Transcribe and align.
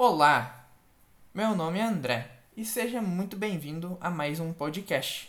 Olá, 0.00 0.64
meu 1.34 1.56
nome 1.56 1.80
é 1.80 1.82
André 1.82 2.30
e 2.56 2.64
seja 2.64 3.02
muito 3.02 3.36
bem-vindo 3.36 3.98
a 4.00 4.08
mais 4.08 4.38
um 4.38 4.52
podcast. 4.52 5.28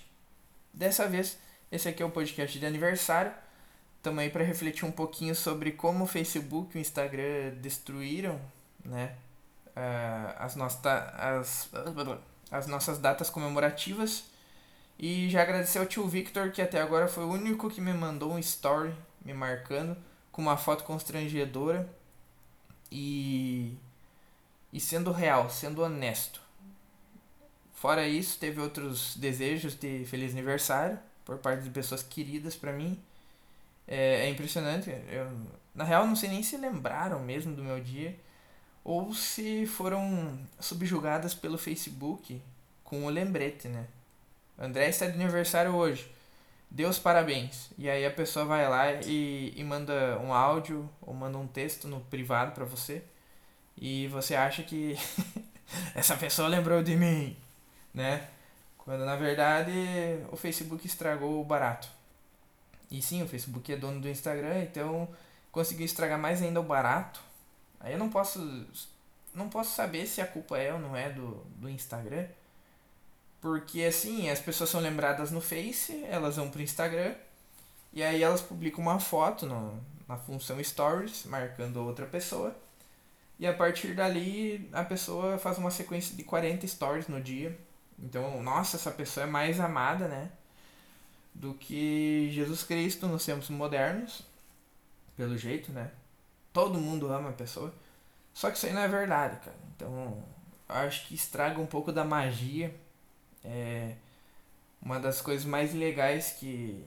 Dessa 0.72 1.08
vez, 1.08 1.40
esse 1.72 1.90
aqui 1.90 2.04
é 2.04 2.06
o 2.06 2.12
podcast 2.12 2.60
de 2.60 2.64
aniversário. 2.68 3.32
Estamos 3.98 4.20
aí 4.20 4.30
para 4.30 4.44
refletir 4.44 4.86
um 4.86 4.92
pouquinho 4.92 5.34
sobre 5.34 5.72
como 5.72 6.04
o 6.04 6.08
Facebook 6.08 6.78
e 6.78 6.80
o 6.80 6.82
Instagram 6.82 7.56
destruíram 7.60 8.40
né, 8.86 9.16
as, 10.38 10.56
nossas, 10.56 10.86
as, 10.86 11.70
as 12.52 12.68
nossas 12.68 13.00
datas 13.00 13.28
comemorativas. 13.28 14.26
E 15.00 15.32
já 15.32 15.42
agradecer 15.42 15.80
ao 15.80 15.88
tio 15.88 16.08
Victor, 16.08 16.52
que 16.52 16.62
até 16.62 16.80
agora 16.80 17.08
foi 17.08 17.24
o 17.24 17.32
único 17.32 17.72
que 17.72 17.82
me 17.82 17.92
mandou 17.92 18.34
um 18.34 18.38
story 18.38 18.94
me 19.26 19.34
marcando 19.34 19.98
com 20.32 20.44
uma 20.44 20.58
foto 20.58 20.84
constrangedora 20.84 21.90
e, 22.92 23.76
e 24.72 24.80
sendo 24.80 25.12
real, 25.12 25.50
sendo 25.50 25.82
honesto. 25.82 26.42
Fora 27.74 28.08
isso, 28.08 28.38
teve 28.38 28.60
outros 28.60 29.16
desejos 29.16 29.74
de 29.76 30.06
feliz 30.06 30.34
aniversário 30.34 31.00
por 31.24 31.38
parte 31.38 31.64
de 31.64 31.70
pessoas 31.70 32.04
queridas 32.04 32.56
para 32.56 32.74
mim. 32.74 33.02
É, 33.88 34.26
é 34.26 34.30
impressionante. 34.30 34.90
Eu, 34.90 35.32
na 35.74 35.84
real, 35.84 36.06
não 36.06 36.16
sei 36.16 36.30
nem 36.30 36.44
se 36.44 36.58
lembraram 36.58 37.20
mesmo 37.20 37.56
do 37.56 37.64
meu 37.64 37.80
dia 37.80 38.18
ou 38.84 39.14
se 39.14 39.66
foram 39.66 40.40
subjugadas 40.60 41.34
pelo 41.34 41.58
Facebook 41.58 42.42
com 42.84 43.06
o 43.06 43.10
lembrete, 43.10 43.68
né? 43.68 43.86
André 44.58 44.90
está 44.90 45.06
de 45.06 45.14
aniversário 45.14 45.74
hoje. 45.76 46.12
Deus 46.70 47.00
parabéns. 47.00 47.70
E 47.78 47.90
aí 47.90 48.06
a 48.06 48.12
pessoa 48.12 48.46
vai 48.46 48.68
lá 48.68 48.94
e, 49.06 49.54
e 49.56 49.64
manda 49.64 50.20
um 50.20 50.34
áudio 50.34 50.90
ou 51.02 51.14
manda 51.14 51.38
um 51.38 51.48
texto 51.48 51.88
no 51.88 52.00
privado 52.02 52.52
para 52.52 52.66
você. 52.66 53.04
E 53.80 54.08
você 54.10 54.36
acha 54.36 54.62
que 54.64 54.98
essa 55.96 56.16
pessoa 56.18 56.48
lembrou 56.48 56.84
de 56.84 56.96
mim 56.96 57.36
né? 57.94 58.28
Quando 58.78 59.06
na 59.06 59.16
verdade 59.16 59.72
o 60.32 60.36
Facebook 60.36 60.86
estragou 60.86 61.42
o 61.42 61.46
barato. 61.46 61.88
E 62.90 63.02
sim, 63.02 63.22
o 63.22 63.28
Facebook 63.28 63.72
é 63.72 63.78
dono 63.78 64.00
do 64.00 64.10
Instagram, 64.10 64.64
então 64.64 65.08
conseguiu 65.52 65.86
estragar 65.86 66.18
mais 66.18 66.42
ainda 66.42 66.60
o 66.60 66.64
barato. 66.64 67.22
Aí 67.80 67.94
eu 67.94 68.00
não 68.00 68.10
posso 68.10 68.40
não 69.34 69.48
posso 69.48 69.76
saber 69.76 70.08
se 70.08 70.22
a 70.22 70.28
culpa 70.28 70.58
é 70.58 70.74
ou 70.74 70.80
não 70.80 70.96
é 70.96 71.10
do, 71.10 71.44
do 71.58 71.70
Instagram. 71.70 72.26
Porque 73.42 73.84
assim, 73.84 74.30
as 74.30 74.40
pessoas 74.40 74.70
são 74.70 74.82
lembradas 74.82 75.32
no 75.32 75.40
Face, 75.40 76.04
elas 76.06 76.36
vão 76.36 76.50
pro 76.50 76.62
Instagram 76.62 77.16
e 77.94 78.04
aí 78.04 78.22
elas 78.22 78.42
publicam 78.42 78.82
uma 78.82 79.00
foto 79.00 79.46
no, 79.46 79.80
na 80.08 80.18
função 80.18 80.62
Stories, 80.64 81.26
marcando 81.26 81.78
outra 81.78 82.06
pessoa. 82.06 82.56
E 83.40 83.48
a 83.48 83.54
partir 83.54 83.96
dali 83.96 84.70
a 84.74 84.84
pessoa 84.84 85.38
faz 85.38 85.58
uma 85.58 85.72
sequência 85.72 86.16
de 86.16 86.24
40 86.24 86.68
stories 86.68 87.08
no 87.08 87.22
dia 87.22 87.58
então, 88.04 88.42
nossa, 88.42 88.78
essa 88.78 88.92
pessoa 88.92 89.26
é 89.26 89.30
mais 89.30 89.60
amada, 89.60 90.08
né? 90.08 90.32
Do 91.34 91.54
que 91.54 92.30
Jesus 92.32 92.64
Cristo 92.64 93.08
nos 93.08 93.26
tempos 93.26 93.50
modernos. 93.50 94.24
Pelo 95.16 95.38
jeito, 95.38 95.72
né? 95.72 95.92
Todo 96.54 96.80
mundo 96.80 97.12
ama 97.12 97.30
a 97.30 97.34
pessoa. 97.34 97.74
Só 98.34 98.50
que 98.50 98.58
isso 98.58 98.66
aí 98.66 98.74
não 98.74 98.82
é 98.82 98.88
verdade, 98.88 99.38
cara. 99.40 99.58
Então, 99.76 100.24
acho 100.68 101.08
que 101.08 101.16
estraga 101.16 101.60
um 101.60 101.66
pouco 101.66 101.92
da 101.92 102.06
magia. 102.06 102.74
É 103.44 103.96
uma 104.82 105.00
das 105.00 105.22
coisas 105.22 105.46
mais 105.46 105.74
legais 105.74 106.32
que, 106.40 106.86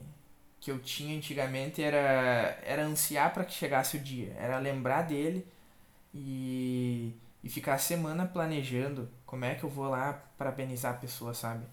que 0.59 0.71
eu 0.71 0.79
tinha 0.79 1.15
antigamente 1.15 1.81
era, 1.81 2.57
era 2.63 2.83
ansiar 2.83 3.31
para 3.33 3.45
que 3.45 3.53
chegasse 3.53 3.97
o 3.97 3.99
dia. 3.99 4.35
Era 4.39 4.57
lembrar 4.57 5.03
dele 5.03 5.45
e 6.13 7.13
e 7.43 7.49
ficar 7.49 7.73
a 7.73 7.77
semana 7.77 8.25
planejando 8.25 9.09
como 9.25 9.43
é 9.43 9.53
que 9.53 9.63
eu 9.63 9.69
vou 9.69 9.89
lá 9.89 10.13
parabenizar 10.37 10.93
a 10.93 10.97
pessoa, 10.97 11.33
sabe? 11.33 11.65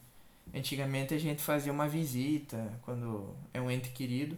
Antigamente 0.53 1.15
a 1.15 1.19
gente 1.19 1.41
fazia 1.41 1.73
uma 1.73 1.89
visita 1.89 2.73
quando 2.83 3.37
é 3.55 3.61
um 3.61 3.71
ente 3.71 3.91
querido, 3.91 4.37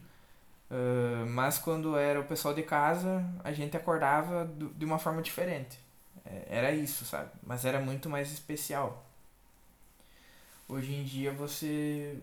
uh, 0.70 1.24
mas 1.26 1.56
quando 1.56 1.96
era 1.96 2.20
o 2.20 2.24
pessoal 2.24 2.52
de 2.52 2.62
casa, 2.62 3.24
a 3.42 3.50
gente 3.52 3.76
acordava 3.76 4.44
do, 4.44 4.68
de 4.74 4.84
uma 4.84 4.98
forma 4.98 5.22
diferente. 5.22 5.78
É, 6.24 6.58
era 6.58 6.72
isso, 6.72 7.06
sabe? 7.06 7.30
Mas 7.42 7.64
era 7.64 7.80
muito 7.80 8.10
mais 8.10 8.30
especial. 8.30 9.06
Hoje 10.68 10.92
em 10.92 11.02
dia 11.02 11.32
você 11.32 12.18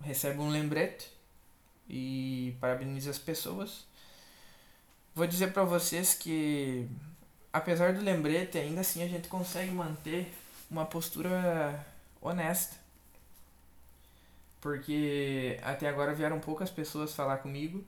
recebe 0.00 0.38
um 0.38 0.48
lembrete 0.48 1.10
e 1.88 2.56
parabeniza 2.60 3.10
as 3.10 3.18
pessoas. 3.18 3.86
Vou 5.14 5.26
dizer 5.26 5.52
para 5.52 5.64
vocês 5.64 6.14
que 6.14 6.88
apesar 7.52 7.92
do 7.92 8.00
lembrete, 8.00 8.58
ainda 8.58 8.80
assim 8.80 9.02
a 9.02 9.08
gente 9.08 9.28
consegue 9.28 9.70
manter 9.70 10.32
uma 10.70 10.86
postura 10.86 11.84
honesta. 12.20 12.76
Porque 14.60 15.58
até 15.62 15.88
agora 15.88 16.14
vieram 16.14 16.38
poucas 16.40 16.70
pessoas 16.70 17.14
falar 17.14 17.38
comigo 17.38 17.84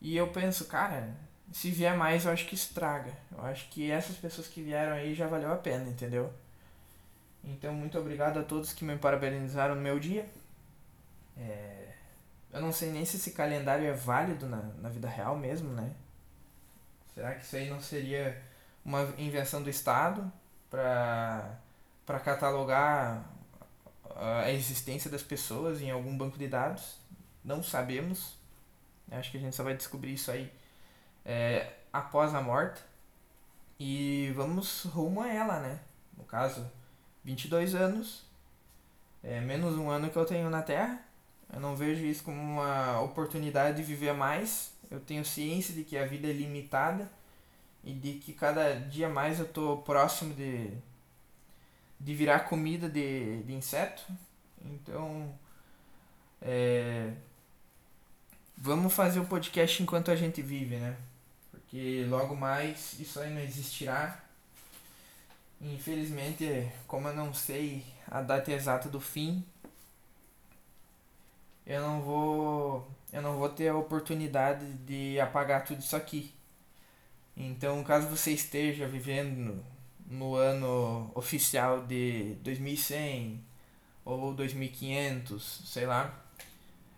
e 0.00 0.16
eu 0.16 0.28
penso, 0.28 0.66
cara, 0.66 1.12
se 1.52 1.70
vier 1.70 1.96
mais 1.96 2.24
eu 2.24 2.32
acho 2.32 2.46
que 2.46 2.54
estraga. 2.54 3.12
Eu 3.32 3.44
acho 3.44 3.68
que 3.68 3.90
essas 3.90 4.16
pessoas 4.16 4.46
que 4.46 4.62
vieram 4.62 4.92
aí 4.92 5.14
já 5.14 5.26
valeu 5.26 5.52
a 5.52 5.56
pena, 5.56 5.88
entendeu? 5.88 6.32
Então, 7.44 7.72
muito 7.72 7.98
obrigado 7.98 8.38
a 8.38 8.42
todos 8.42 8.72
que 8.72 8.84
me 8.84 8.96
parabenizaram 8.96 9.74
no 9.74 9.80
meu 9.80 9.98
dia. 9.98 10.28
É... 11.36 11.92
Eu 12.52 12.60
não 12.60 12.72
sei 12.72 12.90
nem 12.90 13.04
se 13.04 13.16
esse 13.16 13.32
calendário 13.32 13.86
é 13.86 13.92
válido 13.92 14.46
na, 14.48 14.62
na 14.80 14.88
vida 14.88 15.08
real 15.08 15.36
mesmo, 15.36 15.72
né? 15.72 15.92
Será 17.14 17.34
que 17.34 17.44
isso 17.44 17.56
aí 17.56 17.68
não 17.68 17.80
seria 17.80 18.42
uma 18.86 19.02
invenção 19.18 19.64
do 19.64 19.68
Estado 19.68 20.32
para 20.70 22.20
catalogar 22.24 23.28
a 24.14 24.48
existência 24.52 25.10
das 25.10 25.24
pessoas 25.24 25.82
em 25.82 25.90
algum 25.90 26.16
banco 26.16 26.38
de 26.38 26.46
dados. 26.46 26.96
Não 27.44 27.64
sabemos. 27.64 28.36
Acho 29.10 29.32
que 29.32 29.38
a 29.38 29.40
gente 29.40 29.56
só 29.56 29.64
vai 29.64 29.76
descobrir 29.76 30.14
isso 30.14 30.30
aí 30.30 30.52
é, 31.24 31.72
após 31.92 32.32
a 32.32 32.40
morte. 32.40 32.80
E 33.78 34.32
vamos 34.36 34.84
rumo 34.84 35.20
a 35.20 35.28
ela, 35.28 35.58
né? 35.58 35.80
No 36.16 36.22
caso, 36.22 36.64
22 37.24 37.74
anos. 37.74 38.24
É 39.22 39.40
menos 39.40 39.76
um 39.76 39.90
ano 39.90 40.08
que 40.08 40.16
eu 40.16 40.24
tenho 40.24 40.48
na 40.48 40.62
Terra. 40.62 41.00
Eu 41.52 41.58
não 41.58 41.74
vejo 41.74 42.04
isso 42.04 42.22
como 42.22 42.40
uma 42.40 43.00
oportunidade 43.00 43.78
de 43.78 43.82
viver 43.82 44.14
mais. 44.14 44.72
Eu 44.88 45.00
tenho 45.00 45.24
ciência 45.24 45.74
de 45.74 45.82
que 45.82 45.98
a 45.98 46.06
vida 46.06 46.28
é 46.28 46.32
limitada 46.32 47.10
e 47.86 47.92
de 47.94 48.14
que 48.14 48.32
cada 48.32 48.74
dia 48.80 49.08
mais 49.08 49.38
eu 49.38 49.46
tô 49.46 49.76
próximo 49.76 50.34
de, 50.34 50.72
de 52.00 52.14
virar 52.16 52.40
comida 52.40 52.88
de, 52.88 53.44
de 53.44 53.54
inseto. 53.54 54.04
Então, 54.60 55.32
é, 56.42 57.12
vamos 58.56 58.92
fazer 58.92 59.20
o 59.20 59.26
podcast 59.26 59.80
enquanto 59.80 60.10
a 60.10 60.16
gente 60.16 60.42
vive, 60.42 60.78
né? 60.78 60.96
Porque 61.52 62.04
logo 62.08 62.34
mais 62.34 62.98
isso 62.98 63.20
aí 63.20 63.32
não 63.32 63.40
existirá. 63.40 64.20
Infelizmente, 65.60 66.68
como 66.88 67.06
eu 67.06 67.14
não 67.14 67.32
sei 67.32 67.86
a 68.10 68.20
data 68.20 68.50
exata 68.50 68.88
do 68.88 69.00
fim, 69.00 69.44
eu 71.64 71.80
não 71.80 72.02
vou 72.02 72.90
eu 73.12 73.22
não 73.22 73.36
vou 73.38 73.48
ter 73.48 73.68
a 73.68 73.76
oportunidade 73.76 74.66
de 74.78 75.20
apagar 75.20 75.64
tudo 75.64 75.80
isso 75.80 75.94
aqui. 75.94 76.35
Então, 77.36 77.84
caso 77.84 78.08
você 78.08 78.32
esteja 78.32 78.88
vivendo 78.88 79.62
no 80.08 80.34
ano 80.34 81.10
oficial 81.14 81.84
de 81.86 82.34
2100 82.42 83.44
ou 84.04 84.32
2500, 84.32 85.62
sei 85.66 85.86
lá, 85.86 86.24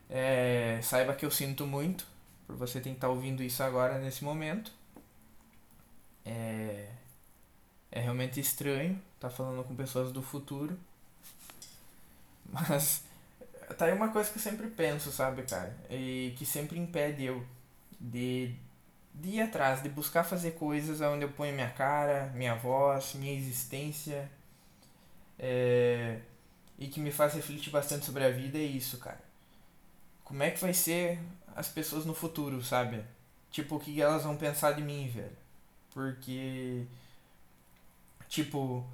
é, 0.08 0.78
saiba 0.82 1.14
que 1.14 1.24
eu 1.24 1.30
sinto 1.30 1.66
muito 1.66 2.06
por 2.46 2.56
você 2.56 2.80
ter 2.80 2.90
que 2.90 2.96
estar 2.96 3.08
ouvindo 3.08 3.42
isso 3.42 3.62
agora 3.62 3.98
nesse 3.98 4.24
momento. 4.24 4.72
É, 6.24 6.90
é 7.90 8.00
realmente 8.00 8.38
estranho 8.38 9.00
estar 9.16 9.30
tá 9.30 9.30
falando 9.30 9.64
com 9.64 9.74
pessoas 9.74 10.12
do 10.12 10.22
futuro. 10.22 10.78
Mas 12.50 13.04
tá 13.76 13.86
aí 13.86 13.92
uma 13.92 14.10
coisa 14.10 14.30
que 14.30 14.38
eu 14.38 14.42
sempre 14.42 14.68
penso, 14.68 15.10
sabe, 15.10 15.42
cara? 15.42 15.76
E 15.90 16.34
que 16.38 16.46
sempre 16.46 16.78
impede 16.78 17.24
eu 17.24 17.44
de 18.00 18.54
de 19.20 19.30
ir 19.30 19.40
atrás, 19.42 19.82
de 19.82 19.88
buscar 19.88 20.24
fazer 20.24 20.52
coisas 20.52 21.00
onde 21.00 21.24
eu 21.24 21.30
ponho 21.30 21.52
minha 21.52 21.70
cara, 21.70 22.32
minha 22.34 22.54
voz, 22.54 23.14
minha 23.14 23.32
existência. 23.32 24.30
É, 25.38 26.20
e 26.78 26.86
que 26.86 27.00
me 27.00 27.10
faz 27.10 27.34
refletir 27.34 27.70
bastante 27.70 28.06
sobre 28.06 28.24
a 28.24 28.30
vida 28.30 28.58
é 28.58 28.62
isso, 28.62 28.98
cara. 28.98 29.20
Como 30.24 30.42
é 30.42 30.50
que 30.50 30.60
vai 30.60 30.72
ser 30.72 31.18
as 31.56 31.68
pessoas 31.68 32.04
no 32.06 32.14
futuro, 32.14 32.62
sabe? 32.62 33.02
Tipo, 33.50 33.76
o 33.76 33.80
que 33.80 34.00
elas 34.00 34.24
vão 34.24 34.36
pensar 34.36 34.72
de 34.72 34.82
mim, 34.82 35.08
velho? 35.08 35.36
Porque. 35.92 36.84
Tipo, 38.28 38.86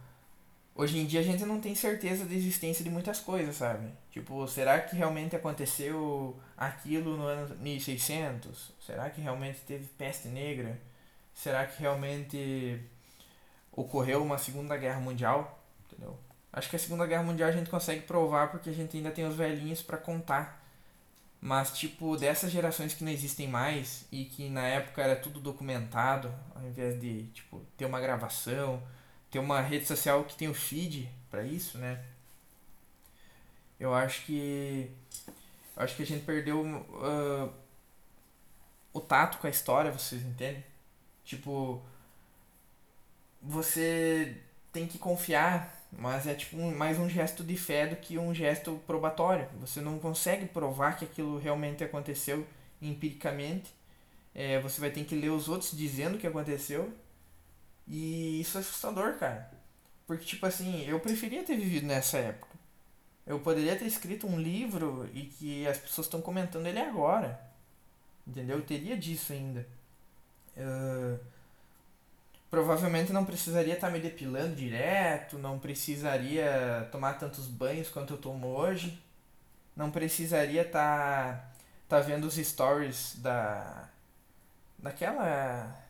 hoje 0.74 0.98
em 0.98 1.06
dia 1.06 1.20
a 1.20 1.22
gente 1.22 1.44
não 1.44 1.60
tem 1.60 1.74
certeza 1.74 2.24
da 2.24 2.34
existência 2.34 2.82
de 2.84 2.90
muitas 2.90 3.20
coisas, 3.20 3.56
sabe? 3.56 3.88
Tipo, 4.10 4.46
será 4.48 4.80
que 4.80 4.96
realmente 4.96 5.36
aconteceu 5.36 6.38
aquilo 6.56 7.16
no 7.16 7.24
ano 7.24 7.54
1600? 7.56 8.72
Será 8.84 9.10
que 9.10 9.20
realmente 9.20 9.60
teve 9.60 9.86
peste 9.98 10.28
negra? 10.28 10.78
Será 11.32 11.66
que 11.66 11.80
realmente 11.80 12.80
ocorreu 13.72 14.22
uma 14.22 14.38
Segunda 14.38 14.76
Guerra 14.76 15.00
Mundial, 15.00 15.62
entendeu? 15.86 16.18
Acho 16.52 16.70
que 16.70 16.76
a 16.76 16.78
Segunda 16.78 17.06
Guerra 17.06 17.24
Mundial 17.24 17.48
a 17.48 17.52
gente 17.52 17.68
consegue 17.68 18.02
provar 18.02 18.50
porque 18.50 18.70
a 18.70 18.72
gente 18.72 18.96
ainda 18.96 19.10
tem 19.10 19.26
os 19.26 19.34
velhinhos 19.34 19.82
para 19.82 19.96
contar. 19.96 20.62
Mas, 21.40 21.76
tipo, 21.76 22.16
dessas 22.16 22.50
gerações 22.50 22.94
que 22.94 23.04
não 23.04 23.12
existem 23.12 23.46
mais 23.46 24.06
e 24.10 24.24
que 24.24 24.48
na 24.48 24.66
época 24.66 25.02
era 25.02 25.14
tudo 25.14 25.40
documentado, 25.40 26.32
ao 26.54 26.62
invés 26.62 26.98
de, 26.98 27.24
tipo, 27.34 27.60
ter 27.76 27.84
uma 27.84 28.00
gravação, 28.00 28.82
ter 29.34 29.40
uma 29.40 29.60
rede 29.60 29.84
social 29.84 30.22
que 30.22 30.36
tem 30.36 30.46
o 30.48 30.54
feed 30.54 31.10
para 31.28 31.42
isso, 31.42 31.76
né? 31.76 32.04
Eu 33.80 33.92
acho 33.92 34.24
que. 34.26 34.88
Eu 35.76 35.82
acho 35.82 35.96
que 35.96 36.04
a 36.04 36.06
gente 36.06 36.24
perdeu 36.24 36.60
uh, 36.62 37.52
o 38.92 39.00
tato 39.00 39.38
com 39.38 39.48
a 39.48 39.50
história, 39.50 39.90
vocês 39.90 40.22
entendem? 40.22 40.64
Tipo. 41.24 41.82
Você 43.42 44.40
tem 44.72 44.86
que 44.86 44.98
confiar, 44.98 45.84
mas 45.90 46.28
é 46.28 46.34
tipo 46.34 46.56
um, 46.56 46.72
mais 46.72 46.96
um 47.00 47.10
gesto 47.10 47.42
de 47.42 47.56
fé 47.56 47.88
do 47.88 47.96
que 47.96 48.16
um 48.16 48.32
gesto 48.32 48.80
probatório. 48.86 49.48
Você 49.60 49.80
não 49.80 49.98
consegue 49.98 50.46
provar 50.46 50.96
que 50.96 51.04
aquilo 51.04 51.38
realmente 51.38 51.82
aconteceu 51.82 52.46
empiricamente. 52.80 53.68
É, 54.32 54.60
você 54.60 54.80
vai 54.80 54.90
ter 54.90 55.04
que 55.04 55.16
ler 55.16 55.30
os 55.30 55.48
outros 55.48 55.76
dizendo 55.76 56.18
que 56.18 56.26
aconteceu. 56.26 56.94
E 57.86 58.40
isso 58.40 58.56
é 58.56 58.60
assustador, 58.60 59.14
cara. 59.14 59.50
Porque, 60.06 60.24
tipo 60.24 60.44
assim, 60.46 60.84
eu 60.86 61.00
preferia 61.00 61.44
ter 61.44 61.56
vivido 61.56 61.86
nessa 61.86 62.18
época. 62.18 62.54
Eu 63.26 63.40
poderia 63.40 63.76
ter 63.76 63.86
escrito 63.86 64.26
um 64.26 64.38
livro 64.38 65.08
e 65.14 65.22
que 65.22 65.66
as 65.66 65.78
pessoas 65.78 66.06
estão 66.06 66.20
comentando 66.20 66.66
ele 66.66 66.78
agora. 66.78 67.40
Entendeu? 68.26 68.58
Eu 68.58 68.64
teria 68.64 68.96
disso 68.96 69.32
ainda. 69.32 69.66
Uh, 70.56 71.18
provavelmente 72.50 73.12
não 73.12 73.24
precisaria 73.24 73.74
estar 73.74 73.88
tá 73.88 73.92
me 73.92 73.98
depilando 73.98 74.54
direto, 74.54 75.38
não 75.38 75.58
precisaria 75.58 76.88
tomar 76.92 77.14
tantos 77.14 77.46
banhos 77.46 77.88
quanto 77.88 78.14
eu 78.14 78.18
tomo 78.18 78.46
hoje. 78.48 79.02
Não 79.74 79.90
precisaria 79.90 80.62
estar 80.62 81.50
tá, 81.88 81.98
tá 81.98 82.00
vendo 82.00 82.24
os 82.26 82.34
stories 82.34 83.16
da 83.18 83.88
daquela 84.78 85.83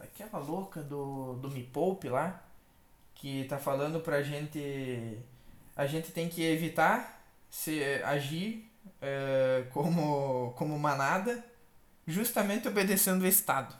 daquela 0.00 0.38
louca 0.42 0.82
do 0.82 1.34
do 1.34 1.50
Me 1.50 1.62
Poupe 1.62 2.08
lá, 2.08 2.42
que 3.14 3.44
tá 3.44 3.58
falando 3.58 4.00
pra 4.00 4.22
gente 4.22 5.18
a 5.76 5.86
gente 5.86 6.10
tem 6.10 6.28
que 6.28 6.42
evitar 6.42 7.22
se 7.48 7.82
agir 8.04 8.70
uh, 9.02 9.68
como, 9.70 10.52
como 10.56 10.78
manada, 10.78 11.42
justamente 12.06 12.68
obedecendo 12.68 13.22
o 13.22 13.26
Estado, 13.26 13.74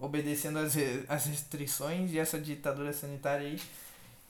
obedecendo 0.00 0.58
as, 0.58 0.74
as 1.08 1.26
restrições 1.26 2.12
e 2.12 2.18
essa 2.18 2.38
ditadura 2.38 2.92
sanitária 2.92 3.46
aí. 3.46 3.60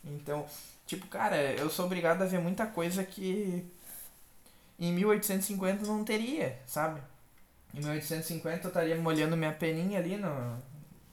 Então, 0.04 0.46
tipo, 0.86 1.06
cara, 1.08 1.36
eu 1.36 1.68
sou 1.68 1.86
obrigado 1.86 2.22
a 2.22 2.26
ver 2.26 2.40
muita 2.40 2.66
coisa 2.66 3.04
que 3.04 3.66
em 4.78 4.92
1850 4.92 5.86
não 5.86 6.04
teria, 6.04 6.58
sabe? 6.66 7.00
Em 7.74 7.80
1850 7.80 8.64
eu 8.64 8.68
estaria 8.68 8.96
molhando 8.96 9.36
minha 9.36 9.52
peninha 9.52 9.98
ali 9.98 10.16
no, 10.16 10.62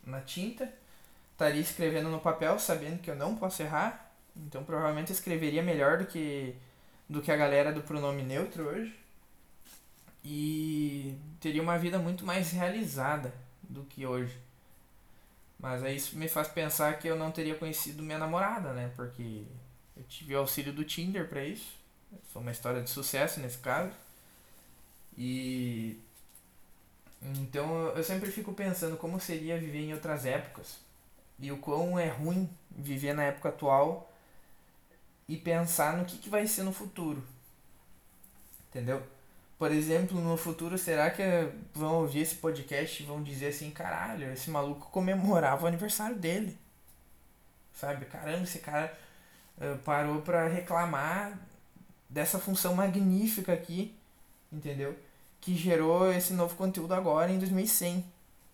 na 0.05 0.21
tinta, 0.21 0.71
estaria 1.31 1.61
escrevendo 1.61 2.09
no 2.09 2.19
papel 2.19 2.57
sabendo 2.59 2.99
que 3.01 3.09
eu 3.09 3.15
não 3.15 3.35
posso 3.35 3.61
errar, 3.61 4.11
então 4.35 4.63
provavelmente 4.63 5.11
escreveria 5.11 5.63
melhor 5.63 5.97
do 5.99 6.05
que 6.05 6.55
do 7.07 7.21
que 7.21 7.31
a 7.31 7.37
galera 7.37 7.71
do 7.71 7.81
pronome 7.81 8.23
neutro 8.23 8.67
hoje. 8.67 8.95
E 10.23 11.15
teria 11.39 11.61
uma 11.61 11.77
vida 11.77 11.99
muito 11.99 12.25
mais 12.25 12.51
realizada 12.51 13.31
do 13.61 13.83
que 13.83 14.05
hoje. 14.07 14.35
Mas 15.59 15.83
aí 15.83 15.95
isso 15.95 16.17
me 16.17 16.27
faz 16.27 16.47
pensar 16.47 16.97
que 16.97 17.07
eu 17.07 17.15
não 17.15 17.31
teria 17.31 17.55
conhecido 17.55 18.01
minha 18.03 18.17
namorada, 18.17 18.73
né? 18.73 18.91
Porque 18.95 19.45
eu 19.95 20.03
tive 20.03 20.35
o 20.35 20.39
auxílio 20.39 20.73
do 20.73 20.83
Tinder 20.83 21.29
para 21.29 21.43
isso. 21.43 21.75
Foi 22.33 22.41
uma 22.41 22.51
história 22.51 22.81
de 22.81 22.89
sucesso 22.89 23.39
nesse 23.39 23.59
caso. 23.59 23.93
E 25.17 25.99
então 27.39 27.87
eu 27.89 28.03
sempre 28.03 28.31
fico 28.31 28.53
pensando 28.53 28.97
como 28.97 29.19
seria 29.19 29.57
viver 29.57 29.79
em 29.79 29.93
outras 29.93 30.25
épocas. 30.25 30.77
E 31.39 31.51
o 31.51 31.57
quão 31.57 31.99
é 31.99 32.07
ruim 32.07 32.49
viver 32.71 33.13
na 33.13 33.23
época 33.23 33.49
atual 33.49 34.11
e 35.27 35.35
pensar 35.35 35.97
no 35.97 36.05
que, 36.05 36.17
que 36.17 36.29
vai 36.29 36.47
ser 36.47 36.63
no 36.63 36.71
futuro. 36.71 37.23
Entendeu? 38.69 39.01
Por 39.57 39.71
exemplo, 39.71 40.19
no 40.19 40.35
futuro, 40.35 40.77
será 40.77 41.09
que 41.09 41.23
vão 41.73 42.01
ouvir 42.01 42.19
esse 42.19 42.35
podcast 42.35 43.01
e 43.01 43.05
vão 43.05 43.23
dizer 43.23 43.47
assim: 43.47 43.71
caralho, 43.71 44.31
esse 44.33 44.49
maluco 44.49 44.89
comemorava 44.91 45.63
o 45.63 45.67
aniversário 45.67 46.17
dele? 46.17 46.57
Sabe? 47.73 48.05
Caramba, 48.05 48.43
esse 48.43 48.59
cara 48.59 48.97
uh, 49.57 49.77
parou 49.79 50.21
pra 50.21 50.47
reclamar 50.47 51.39
dessa 52.09 52.37
função 52.37 52.75
magnífica 52.75 53.53
aqui, 53.53 53.95
entendeu? 54.51 54.97
Que 55.41 55.55
gerou 55.55 56.11
esse 56.11 56.33
novo 56.33 56.55
conteúdo 56.55 56.93
agora 56.93 57.31
em 57.31 57.37
2100. 57.37 58.03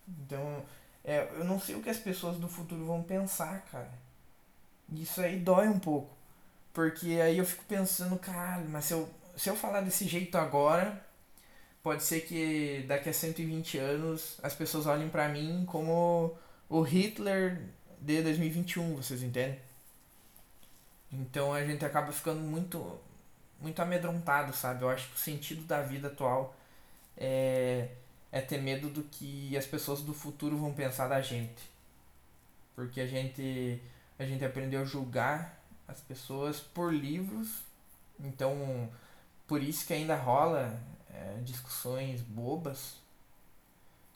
Então, 0.08 0.62
é, 1.04 1.28
eu 1.36 1.44
não 1.44 1.58
sei 1.60 1.74
o 1.74 1.82
que 1.82 1.90
as 1.90 1.98
pessoas 1.98 2.36
do 2.36 2.48
futuro 2.48 2.84
vão 2.84 3.02
pensar, 3.02 3.62
cara. 3.70 3.92
Isso 4.92 5.20
aí 5.20 5.38
dói 5.38 5.68
um 5.68 5.78
pouco. 5.78 6.10
Porque 6.72 7.20
aí 7.20 7.38
eu 7.38 7.44
fico 7.44 7.64
pensando, 7.64 8.18
caralho, 8.18 8.68
mas 8.68 8.86
se 8.86 8.94
eu, 8.94 9.08
se 9.36 9.48
eu 9.50 9.56
falar 9.56 9.80
desse 9.82 10.06
jeito 10.06 10.36
agora, 10.38 11.04
pode 11.82 12.02
ser 12.02 12.20
que 12.22 12.84
daqui 12.88 13.08
a 13.08 13.12
120 13.12 13.78
anos 13.78 14.38
as 14.42 14.54
pessoas 14.54 14.86
olhem 14.86 15.08
para 15.08 15.28
mim 15.28 15.64
como 15.66 16.36
o 16.68 16.82
Hitler 16.82 17.60
de 18.00 18.22
2021, 18.22 18.96
vocês 18.96 19.22
entendem? 19.22 19.58
Então 21.12 21.52
a 21.52 21.64
gente 21.64 21.84
acaba 21.84 22.10
ficando 22.12 22.40
muito 22.40 22.98
muito 23.60 23.80
amedrontado, 23.80 24.52
sabe? 24.52 24.82
Eu 24.82 24.90
acho 24.90 25.08
que 25.08 25.14
o 25.14 25.18
sentido 25.18 25.62
da 25.64 25.82
vida 25.82 26.08
atual 26.08 26.56
é, 27.16 27.88
é 28.30 28.40
ter 28.40 28.58
medo 28.58 28.88
do 28.88 29.02
que 29.04 29.56
as 29.56 29.66
pessoas 29.66 30.00
do 30.02 30.14
futuro 30.14 30.56
vão 30.56 30.72
pensar 30.72 31.08
da 31.08 31.20
gente. 31.20 31.70
Porque 32.74 33.00
a 33.00 33.06
gente 33.06 33.80
a 34.18 34.24
gente 34.24 34.44
aprendeu 34.44 34.82
a 34.82 34.84
julgar 34.84 35.60
as 35.88 36.00
pessoas 36.00 36.60
por 36.60 36.92
livros. 36.92 37.62
Então, 38.20 38.88
por 39.46 39.62
isso 39.62 39.86
que 39.86 39.92
ainda 39.92 40.16
rola 40.16 40.80
é, 41.12 41.40
discussões 41.42 42.20
bobas, 42.22 42.96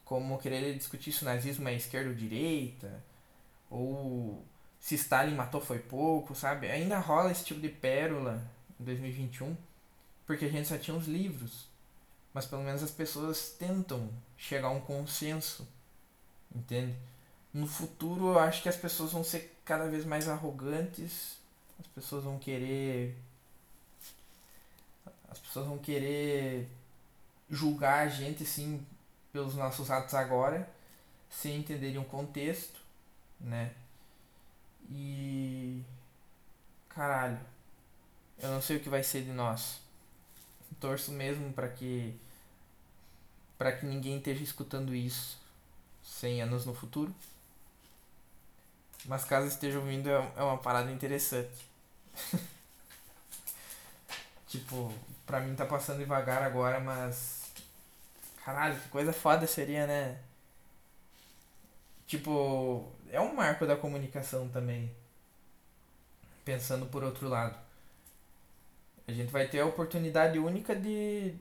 como 0.05 0.39
querer 0.39 0.77
discutir 0.77 1.13
se 1.13 1.23
o 1.23 1.25
nazismo 1.25 1.69
é 1.69 1.75
esquerda 1.75 2.11
ou 2.11 2.15
direita, 2.15 3.03
ou 3.69 4.45
se 4.79 4.95
Stalin 4.95 5.35
matou 5.35 5.61
foi 5.61 5.81
pouco, 5.81 6.35
sabe? 6.35 6.71
Ainda 6.71 6.99
rola 6.99 7.33
esse 7.33 7.45
tipo 7.45 7.61
de 7.61 7.69
pérola 7.69 8.41
em 8.81 8.85
2021, 8.85 9.57
porque 10.25 10.45
a 10.45 10.49
gente 10.49 10.69
só 10.69 10.79
tinha 10.79 10.97
os 10.97 11.09
livros. 11.09 11.69
Mas 12.37 12.45
pelo 12.45 12.63
menos 12.63 12.83
as 12.83 12.91
pessoas 12.91 13.57
tentam 13.59 14.11
chegar 14.37 14.69
a 14.69 14.71
um 14.71 14.81
consenso, 14.81 15.67
entende? 16.55 16.95
No 17.53 17.67
futuro 17.67 18.35
eu 18.35 18.39
acho 18.39 18.63
que 18.63 18.69
as 18.69 18.77
pessoas 18.77 19.13
vão 19.13 19.25
ser 19.25 19.59
cada 19.65 19.89
vez 19.89 20.05
mais 20.05 20.29
arrogantes 20.29 21.37
as 21.79 21.87
pessoas 21.89 22.25
vão 22.25 22.39
querer. 22.39 23.17
As 25.29 25.39
pessoas 25.39 25.67
vão 25.67 25.79
querer 25.79 26.69
julgar 27.51 28.07
a 28.07 28.09
gente 28.09 28.43
assim 28.43 28.85
pelos 29.33 29.55
nossos 29.55 29.91
atos 29.91 30.15
agora, 30.15 30.69
sem 31.29 31.59
entenderem 31.59 31.99
o 31.99 32.05
contexto, 32.05 32.81
né? 33.41 33.73
E. 34.91 35.83
Caralho. 36.89 37.39
Eu 38.39 38.51
não 38.51 38.63
sei 38.63 38.77
o 38.77 38.81
que 38.81 38.89
vai 38.89 39.03
ser 39.03 39.23
de 39.23 39.33
nós. 39.33 39.81
Torço 40.81 41.13
mesmo 41.13 41.53
para 41.53 41.69
que. 41.69 42.19
Para 43.59 43.73
que 43.73 43.87
ninguém 43.87 44.19
esteja 44.19 44.43
escutando 44.43 44.95
isso 44.95 45.39
100 46.03 46.43
anos 46.43 46.67
no 46.67 46.75
futuro. 46.75 47.15
Mas 49.05 49.25
caso 49.25 49.47
esteja 49.47 49.79
ouvindo, 49.79 50.09
é, 50.09 50.33
é 50.37 50.43
uma 50.43 50.59
parada 50.59 50.91
interessante. 50.91 51.67
tipo, 54.49 54.93
pra 55.25 55.41
mim 55.41 55.55
tá 55.55 55.65
passando 55.65 55.99
devagar 55.99 56.43
agora, 56.43 56.81
mas. 56.81 57.53
Caralho, 58.45 58.79
que 58.81 58.89
coisa 58.89 59.13
foda 59.13 59.47
seria, 59.47 59.87
né? 59.87 60.19
Tipo, 62.07 62.89
é 63.11 63.21
um 63.21 63.35
marco 63.35 63.67
da 63.67 63.77
comunicação 63.77 64.49
também. 64.49 64.91
Pensando 66.45 66.87
por 66.87 67.03
outro 67.03 67.29
lado. 67.29 67.57
A 69.09 69.13
gente 69.13 69.31
vai 69.33 69.47
ter 69.49 69.61
a 69.61 69.67
oportunidade 69.67 70.39
única 70.39 70.75
de. 70.75 71.35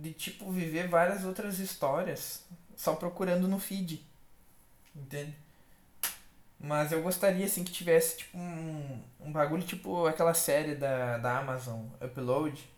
De, 0.00 0.12
tipo, 0.12 0.50
viver 0.50 0.88
várias 0.88 1.24
outras 1.24 1.58
histórias 1.58 2.42
só 2.76 2.94
procurando 2.94 3.46
no 3.46 3.58
feed. 3.58 4.04
Entende? 4.96 5.34
Mas 6.58 6.92
eu 6.92 7.02
gostaria, 7.02 7.44
assim, 7.46 7.64
que 7.64 7.72
tivesse, 7.72 8.18
tipo, 8.18 8.36
um, 8.36 9.02
um 9.20 9.32
bagulho, 9.32 9.62
tipo 9.62 10.06
aquela 10.06 10.34
série 10.34 10.74
da, 10.74 11.18
da 11.18 11.38
Amazon, 11.38 11.86
Upload, 12.00 12.68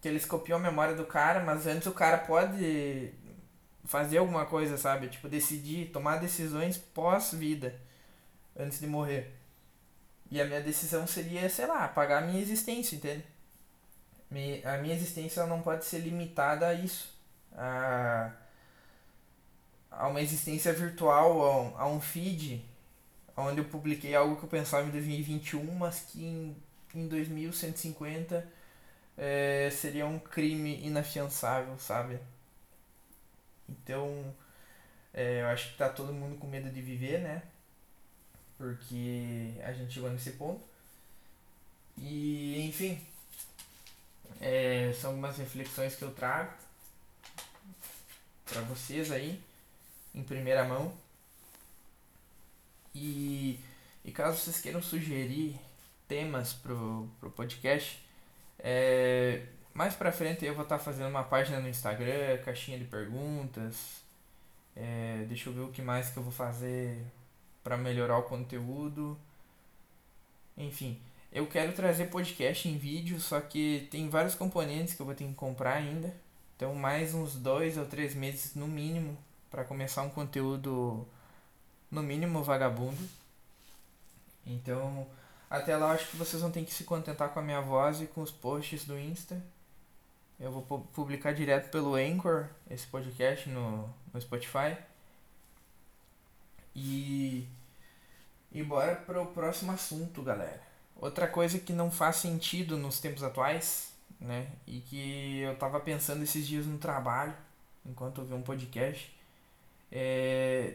que 0.00 0.08
eles 0.08 0.24
copiam 0.24 0.58
a 0.58 0.62
memória 0.62 0.94
do 0.94 1.04
cara, 1.04 1.40
mas 1.40 1.66
antes 1.66 1.86
o 1.86 1.92
cara 1.92 2.18
pode 2.18 3.12
fazer 3.84 4.18
alguma 4.18 4.46
coisa, 4.46 4.76
sabe? 4.76 5.08
Tipo, 5.08 5.28
decidir, 5.28 5.90
tomar 5.90 6.18
decisões 6.18 6.76
pós-vida, 6.76 7.74
antes 8.56 8.78
de 8.78 8.86
morrer. 8.86 9.34
E 10.30 10.40
a 10.40 10.44
minha 10.44 10.60
decisão 10.60 11.06
seria, 11.06 11.48
sei 11.48 11.66
lá, 11.66 11.84
apagar 11.84 12.22
a 12.22 12.26
minha 12.26 12.40
existência, 12.40 12.96
entende? 12.96 13.24
A 14.64 14.78
minha 14.78 14.94
existência 14.94 15.46
não 15.46 15.62
pode 15.62 15.84
ser 15.84 16.00
limitada 16.00 16.68
a 16.68 16.74
isso. 16.74 17.14
A, 17.56 18.30
a 19.90 20.06
uma 20.08 20.20
existência 20.20 20.72
virtual, 20.72 21.42
a 21.42 21.60
um, 21.60 21.78
a 21.78 21.88
um 21.88 22.00
feed, 22.00 22.64
onde 23.36 23.58
eu 23.60 23.64
publiquei 23.64 24.14
algo 24.14 24.36
que 24.36 24.44
eu 24.44 24.48
pensava 24.48 24.86
em 24.86 24.90
2021, 24.90 25.74
mas 25.74 26.00
que 26.00 26.24
em, 26.24 26.56
em 26.94 27.08
2150 27.08 28.46
é, 29.16 29.70
seria 29.70 30.06
um 30.06 30.18
crime 30.18 30.80
inafiançável, 30.84 31.78
sabe? 31.78 32.18
Então, 33.68 34.34
é, 35.12 35.42
eu 35.42 35.46
acho 35.48 35.72
que 35.72 35.78
tá 35.78 35.88
todo 35.88 36.12
mundo 36.12 36.38
com 36.38 36.46
medo 36.46 36.70
de 36.70 36.80
viver, 36.80 37.20
né? 37.20 37.42
Porque 38.56 39.54
a 39.64 39.72
gente 39.72 39.94
chegou 39.94 40.10
nesse 40.10 40.32
ponto. 40.32 40.62
E, 41.96 42.66
enfim, 42.68 43.00
é, 44.40 44.92
são 45.00 45.10
algumas 45.10 45.36
reflexões 45.36 45.94
que 45.96 46.02
eu 46.02 46.10
trago 46.12 46.52
para 48.44 48.60
vocês 48.62 49.10
aí, 49.10 49.40
em 50.14 50.22
primeira 50.22 50.64
mão. 50.64 50.92
E, 52.94 53.60
e 54.04 54.10
caso 54.10 54.38
vocês 54.38 54.60
queiram 54.60 54.82
sugerir 54.82 55.58
temas 56.06 56.52
pro, 56.54 57.08
pro 57.20 57.30
podcast, 57.30 58.02
é, 58.58 59.42
mais 59.72 59.94
pra 59.94 60.10
frente 60.10 60.44
eu 60.44 60.54
vou 60.54 60.64
estar 60.64 60.78
tá 60.78 60.84
fazendo 60.84 61.08
uma 61.08 61.22
página 61.22 61.60
no 61.60 61.68
Instagram, 61.68 62.38
caixinha 62.44 62.78
de 62.78 62.84
perguntas. 62.84 64.02
É, 64.74 65.24
deixa 65.28 65.48
eu 65.48 65.52
ver 65.52 65.60
o 65.60 65.72
que 65.72 65.82
mais 65.82 66.10
que 66.10 66.16
eu 66.16 66.22
vou 66.22 66.32
fazer 66.32 67.04
para 67.62 67.76
melhorar 67.76 68.18
o 68.18 68.22
conteúdo. 68.22 69.18
Enfim, 70.56 71.00
eu 71.32 71.46
quero 71.46 71.72
trazer 71.72 72.06
podcast 72.06 72.68
em 72.68 72.78
vídeo, 72.78 73.20
só 73.20 73.40
que 73.40 73.86
tem 73.90 74.08
vários 74.08 74.34
componentes 74.34 74.94
que 74.94 75.00
eu 75.00 75.06
vou 75.06 75.14
ter 75.14 75.24
que 75.24 75.34
comprar 75.34 75.74
ainda. 75.74 76.14
Então 76.56 76.74
mais 76.74 77.14
uns 77.14 77.34
dois 77.34 77.76
ou 77.76 77.86
três 77.86 78.14
meses 78.14 78.54
no 78.54 78.66
mínimo 78.66 79.16
para 79.50 79.64
começar 79.64 80.02
um 80.02 80.10
conteúdo 80.10 81.06
no 81.90 82.02
mínimo 82.02 82.42
vagabundo. 82.42 83.08
Então 84.46 85.06
até 85.50 85.76
lá 85.76 85.92
acho 85.92 86.08
que 86.08 86.16
vocês 86.16 86.42
vão 86.42 86.50
ter 86.50 86.64
que 86.64 86.72
se 86.74 86.84
contentar 86.84 87.30
com 87.30 87.38
a 87.38 87.42
minha 87.42 87.60
voz 87.60 88.00
e 88.00 88.06
com 88.06 88.22
os 88.22 88.30
posts 88.30 88.84
do 88.84 88.98
Insta. 88.98 89.42
Eu 90.40 90.52
vou 90.52 90.62
publicar 90.94 91.32
direto 91.32 91.70
pelo 91.70 91.94
Anchor 91.94 92.48
esse 92.70 92.86
podcast 92.86 93.48
no, 93.48 93.92
no 94.12 94.20
Spotify. 94.20 94.76
E, 96.74 97.48
e 98.52 98.62
bora 98.62 98.94
pro 98.94 99.26
próximo 99.26 99.72
assunto, 99.72 100.22
galera. 100.22 100.67
Outra 100.98 101.26
coisa 101.28 101.58
que 101.58 101.72
não 101.72 101.90
faz 101.90 102.16
sentido 102.16 102.76
nos 102.76 103.00
tempos 103.00 103.22
atuais, 103.22 103.92
né? 104.20 104.48
E 104.66 104.80
que 104.80 105.38
eu 105.38 105.56
tava 105.56 105.80
pensando 105.80 106.22
esses 106.22 106.46
dias 106.46 106.66
no 106.66 106.76
trabalho, 106.76 107.34
enquanto 107.86 108.20
eu 108.20 108.24
vi 108.26 108.34
um 108.34 108.42
podcast. 108.42 109.14
É... 109.90 110.74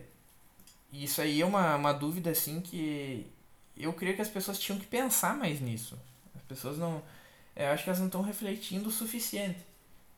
Isso 0.92 1.22
aí 1.22 1.42
é 1.42 1.46
uma, 1.46 1.76
uma 1.76 1.94
dúvida, 1.94 2.30
assim, 2.30 2.62
que 2.62 3.28
eu 3.76 3.92
creio 3.94 4.16
que 4.16 4.22
as 4.22 4.30
pessoas 4.30 4.60
tinham 4.60 4.80
que 4.80 4.86
pensar 4.86 5.36
mais 5.36 5.60
nisso. 5.60 6.00
As 6.36 6.42
pessoas 6.44 6.78
não 6.78 7.04
eu 7.56 7.68
acho 7.68 7.84
que 7.84 7.90
elas 7.90 8.00
não 8.00 8.08
estão 8.08 8.22
refletindo 8.22 8.90
o 8.90 8.92
suficiente, 8.92 9.60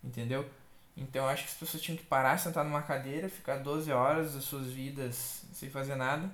entendeu? 0.04 0.50
Então 0.96 1.24
eu 1.24 1.30
acho 1.30 1.44
que 1.44 1.50
as 1.50 1.58
pessoas 1.58 1.84
tinham 1.84 1.98
que 1.98 2.06
parar, 2.06 2.38
sentar 2.38 2.64
numa 2.64 2.82
cadeira, 2.82 3.28
ficar 3.28 3.58
12 3.58 3.92
horas 3.92 4.34
das 4.34 4.46
suas 4.46 4.68
vidas 4.68 5.44
sem 5.54 5.70
fazer 5.70 5.96
nada, 5.96 6.30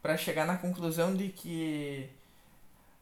para 0.00 0.16
chegar 0.16 0.46
na 0.46 0.56
conclusão 0.56 1.14
de 1.14 1.30
que 1.30 2.08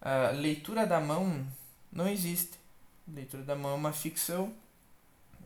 a 0.02 0.30
leitura 0.32 0.85
da 0.87 1.00
mão 1.00 1.47
não 1.92 2.09
existe. 2.09 2.59
Leitura 3.06 3.42
da 3.44 3.54
mão 3.54 3.73
é 3.73 3.75
uma 3.75 3.92
ficção. 3.92 4.52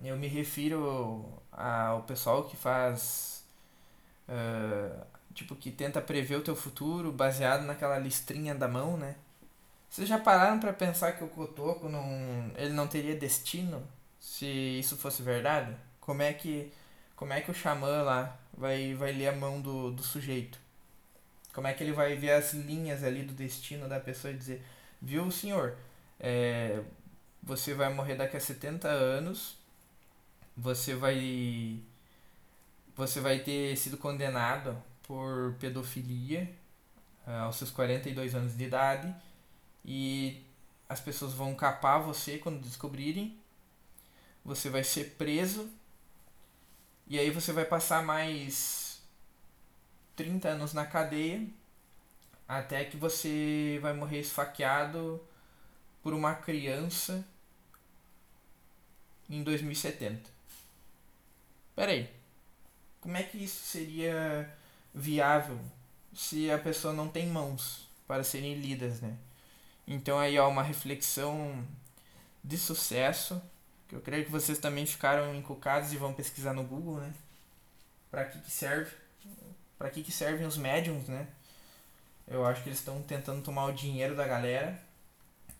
Eu 0.03 0.17
me 0.17 0.27
refiro 0.27 1.25
ao 1.53 2.03
pessoal 2.03 2.45
que 2.45 2.57
faz. 2.57 3.45
Uh, 4.29 5.05
tipo, 5.35 5.55
que 5.55 5.71
tenta 5.71 6.01
prever 6.01 6.37
o 6.37 6.43
teu 6.43 6.57
futuro 6.57 7.13
baseado 7.13 7.65
naquela 7.65 7.99
listrinha 7.99 8.55
da 8.55 8.67
mão, 8.67 8.97
né? 8.97 9.17
Vocês 9.91 10.09
já 10.09 10.19
pararam 10.19 10.59
para 10.59 10.73
pensar 10.73 11.13
que 11.13 11.25
o 11.25 11.29
Cotoco 11.29 11.89
não, 11.89 12.51
ele 12.57 12.73
não 12.73 12.89
teria 12.89 13.15
destino 13.15 13.83
se 14.21 14.47
isso 14.47 14.97
fosse 14.97 15.23
verdade? 15.23 15.77
Como 16.01 16.23
é 16.23 16.33
que 16.33 16.73
como 17.15 17.33
é 17.33 17.41
que 17.41 17.51
o 17.51 17.55
xamã 17.55 18.03
lá 18.03 18.37
vai 18.53 18.95
vai 18.95 19.13
ler 19.13 19.29
a 19.29 19.33
mão 19.37 19.61
do, 19.61 19.91
do 19.93 20.03
sujeito? 20.03 20.59
Como 21.57 21.67
é 21.67 21.73
que 21.73 21.83
ele 21.83 21.93
vai 21.93 22.15
ver 22.15 22.33
as 22.33 22.53
linhas 22.53 23.03
ali 23.03 23.23
do 23.23 23.33
destino 23.33 23.89
da 23.89 23.99
pessoa 23.99 24.31
e 24.31 24.37
dizer, 24.37 24.63
viu, 25.01 25.31
senhor, 25.31 25.75
é, 26.21 26.83
você 27.43 27.73
vai 27.73 27.91
morrer 27.95 28.15
daqui 28.15 28.37
a 28.37 28.41
70 28.41 28.87
anos, 28.87 29.57
você 30.55 30.95
vai 30.95 31.81
você 32.95 33.21
vai 33.21 33.39
ter 33.39 33.75
sido 33.79 33.97
condenado 33.97 34.77
por 35.03 35.55
pedofilia 35.59 36.51
eh, 37.27 37.39
aos 37.39 37.57
seus 37.57 37.71
42 37.71 38.35
anos 38.35 38.55
de 38.57 38.65
idade 38.65 39.15
e 39.85 40.45
as 40.89 41.01
pessoas 41.01 41.33
vão 41.33 41.55
capar 41.55 42.03
você 42.03 42.37
quando 42.39 42.61
descobrirem. 42.61 43.39
Você 44.45 44.69
vai 44.71 44.85
ser 44.85 45.17
preso. 45.17 45.71
E 47.07 47.19
aí 47.19 47.31
você 47.31 47.53
vai 47.53 47.65
passar 47.65 48.03
mais 48.03 48.86
30 50.17 50.49
anos 50.49 50.73
na 50.73 50.87
cadeia 50.87 51.47
até 52.49 52.85
que 52.85 52.97
você 52.97 53.79
vai 53.83 53.93
morrer 53.93 54.21
esfaqueado 54.21 55.21
por 56.03 56.15
uma 56.15 56.35
criança 56.35 57.25
em 59.29 59.43
2070. 59.43 60.31
Pera 61.75 61.93
aí. 61.93 62.09
Como 63.01 63.17
é 63.17 63.23
que 63.23 63.39
isso 63.39 63.65
seria 63.65 64.53
viável 64.95 65.59
se 66.15 66.51
a 66.51 66.59
pessoa 66.59 66.95
não 66.95 67.09
tem 67.09 67.27
mãos 67.27 67.89
para 68.07 68.25
serem 68.25 68.55
lidas, 68.55 69.01
né? 69.01 69.17
Então 69.87 70.19
aí 70.19 70.39
ó, 70.39 70.49
uma 70.49 70.63
reflexão 70.63 71.65
de 72.43 72.57
sucesso, 72.57 73.41
que 73.89 73.95
eu 73.95 74.01
creio 74.01 74.25
que 74.25 74.31
vocês 74.31 74.59
também 74.59 74.87
ficaram 74.87 75.35
encucados 75.35 75.93
e 75.93 75.97
vão 75.97 76.13
pesquisar 76.13 76.53
no 76.53 76.65
Google, 76.65 76.99
né? 76.99 77.13
Para 78.11 78.25
que 78.25 78.41
que 78.41 78.51
serve? 78.51 78.91
Para 79.79 79.91
que 79.91 80.03
que 80.03 80.13
servem 80.13 80.47
os 80.47 80.57
médiums, 80.57 81.09
né? 81.09 81.27
Eu 82.27 82.45
acho 82.45 82.63
que 82.63 82.69
eles 82.69 82.79
estão 82.79 83.01
tentando 83.03 83.43
tomar 83.43 83.67
o 83.67 83.73
dinheiro 83.73 84.17
da 84.17 84.27
galera 84.27 84.81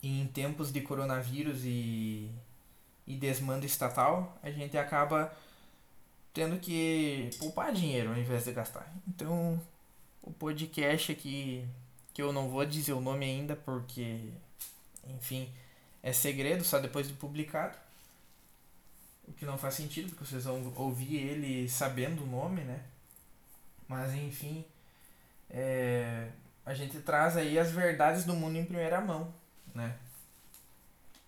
e 0.01 0.21
em 0.21 0.27
tempos 0.27 0.71
de 0.71 0.81
coronavírus 0.81 1.61
e 1.63 2.29
e 3.07 3.15
desmando 3.15 3.65
estatal, 3.65 4.37
a 4.43 4.51
gente 4.51 4.77
acaba 4.77 5.33
tendo 6.33 6.59
que 6.59 7.29
poupar 7.39 7.71
dinheiro 7.71 8.09
ao 8.09 8.17
invés 8.17 8.43
de 8.43 8.51
gastar. 8.51 8.93
Então, 9.07 9.59
o 10.21 10.31
podcast 10.31 11.13
aqui 11.13 11.65
que 12.13 12.21
eu 12.21 12.33
não 12.33 12.49
vou 12.49 12.65
dizer 12.65 12.93
o 12.93 12.99
nome 12.99 13.25
ainda 13.25 13.55
porque, 13.55 14.29
enfim, 15.07 15.49
é 16.03 16.11
segredo 16.11 16.63
só 16.65 16.79
depois 16.79 17.07
de 17.07 17.13
publicado. 17.13 17.77
O 19.27 19.31
que 19.33 19.45
não 19.45 19.57
faz 19.57 19.75
sentido, 19.75 20.09
porque 20.09 20.25
vocês 20.25 20.43
vão 20.43 20.73
ouvir 20.75 21.15
ele 21.15 21.69
sabendo 21.69 22.23
o 22.23 22.27
nome, 22.27 22.61
né? 22.61 22.81
Mas 23.87 24.13
enfim, 24.13 24.65
é, 25.49 26.29
a 26.65 26.73
gente 26.73 26.99
traz 26.99 27.37
aí 27.37 27.57
as 27.57 27.71
verdades 27.71 28.25
do 28.25 28.33
mundo 28.35 28.57
em 28.57 28.65
primeira 28.65 28.99
mão, 28.99 29.33
né? 29.73 29.95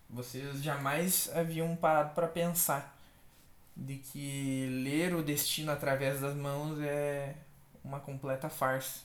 Vocês 0.08 0.62
jamais 0.62 1.30
haviam 1.34 1.74
parado 1.76 2.14
para 2.14 2.26
pensar 2.26 2.98
de 3.76 3.96
que 3.96 4.68
ler 4.82 5.14
o 5.14 5.22
destino 5.22 5.70
através 5.72 6.20
das 6.20 6.34
mãos 6.34 6.80
é 6.80 7.34
uma 7.84 8.00
completa 8.00 8.48
farsa. 8.48 9.00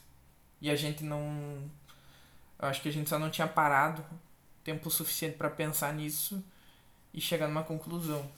E 0.60 0.70
a 0.70 0.76
gente 0.76 1.04
não. 1.04 1.70
Acho 2.58 2.82
que 2.82 2.88
a 2.88 2.92
gente 2.92 3.08
só 3.08 3.18
não 3.18 3.30
tinha 3.30 3.46
parado 3.46 4.04
tempo 4.64 4.90
suficiente 4.90 5.36
para 5.36 5.48
pensar 5.48 5.94
nisso 5.94 6.42
e 7.14 7.20
chegar 7.20 7.46
numa 7.46 7.62
conclusão. 7.62 8.28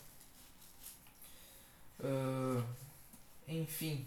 Uh, 1.98 2.62
enfim. 3.48 4.06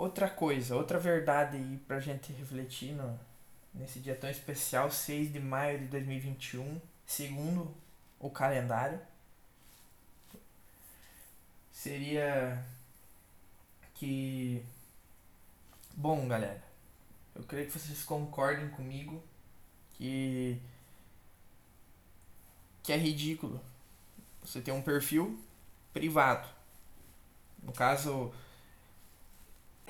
Outra 0.00 0.30
coisa, 0.30 0.74
outra 0.76 0.98
verdade 0.98 1.58
aí 1.58 1.76
pra 1.86 2.00
gente 2.00 2.32
refletir 2.32 2.94
no, 2.94 3.20
nesse 3.74 4.00
dia 4.00 4.16
tão 4.16 4.30
especial, 4.30 4.90
6 4.90 5.30
de 5.30 5.38
maio 5.38 5.78
de 5.78 5.88
2021, 5.88 6.80
segundo 7.04 7.70
o 8.18 8.30
calendário, 8.30 8.98
seria 11.70 12.64
que. 13.94 14.64
Bom, 15.94 16.26
galera, 16.26 16.62
eu 17.34 17.42
creio 17.42 17.66
que 17.66 17.78
vocês 17.78 18.02
concordem 18.02 18.70
comigo 18.70 19.22
que 19.92 20.58
que 22.82 22.90
é 22.90 22.96
ridículo 22.96 23.60
você 24.42 24.62
ter 24.62 24.72
um 24.72 24.80
perfil 24.80 25.38
privado 25.92 26.48
No 27.62 27.72
caso, 27.72 28.32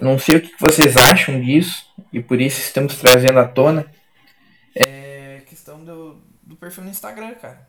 não 0.01 0.19
sei 0.19 0.37
o 0.37 0.41
que 0.41 0.55
vocês 0.59 0.97
acham 0.97 1.41
disso 1.41 1.87
e 2.13 2.23
por 2.23 2.41
isso 2.41 2.61
estamos 2.61 2.97
trazendo 2.97 3.39
à 3.39 3.47
tona. 3.47 3.87
É 4.75 5.43
questão 5.47 5.85
do, 5.85 6.21
do 6.43 6.57
perfil 6.57 6.85
no 6.85 6.91
Instagram, 6.91 7.35
cara. 7.35 7.69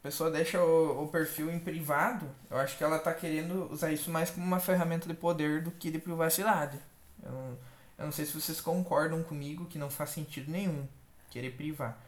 A 0.00 0.02
pessoa 0.02 0.30
deixa 0.30 0.62
o, 0.62 1.04
o 1.04 1.08
perfil 1.08 1.50
em 1.50 1.58
privado. 1.58 2.28
Eu 2.50 2.58
acho 2.58 2.76
que 2.76 2.84
ela 2.84 2.98
tá 2.98 3.12
querendo 3.12 3.70
usar 3.72 3.90
isso 3.90 4.10
mais 4.10 4.30
como 4.30 4.46
uma 4.46 4.60
ferramenta 4.60 5.08
de 5.08 5.14
poder 5.14 5.62
do 5.62 5.70
que 5.70 5.90
de 5.90 5.98
privacidade. 5.98 6.78
Eu 7.22 7.32
não, 7.32 7.58
eu 7.98 8.04
não 8.06 8.12
sei 8.12 8.26
se 8.26 8.38
vocês 8.38 8.60
concordam 8.60 9.22
comigo 9.22 9.64
que 9.66 9.78
não 9.78 9.90
faz 9.90 10.10
sentido 10.10 10.50
nenhum 10.50 10.86
querer 11.30 11.50
privar. 11.52 11.98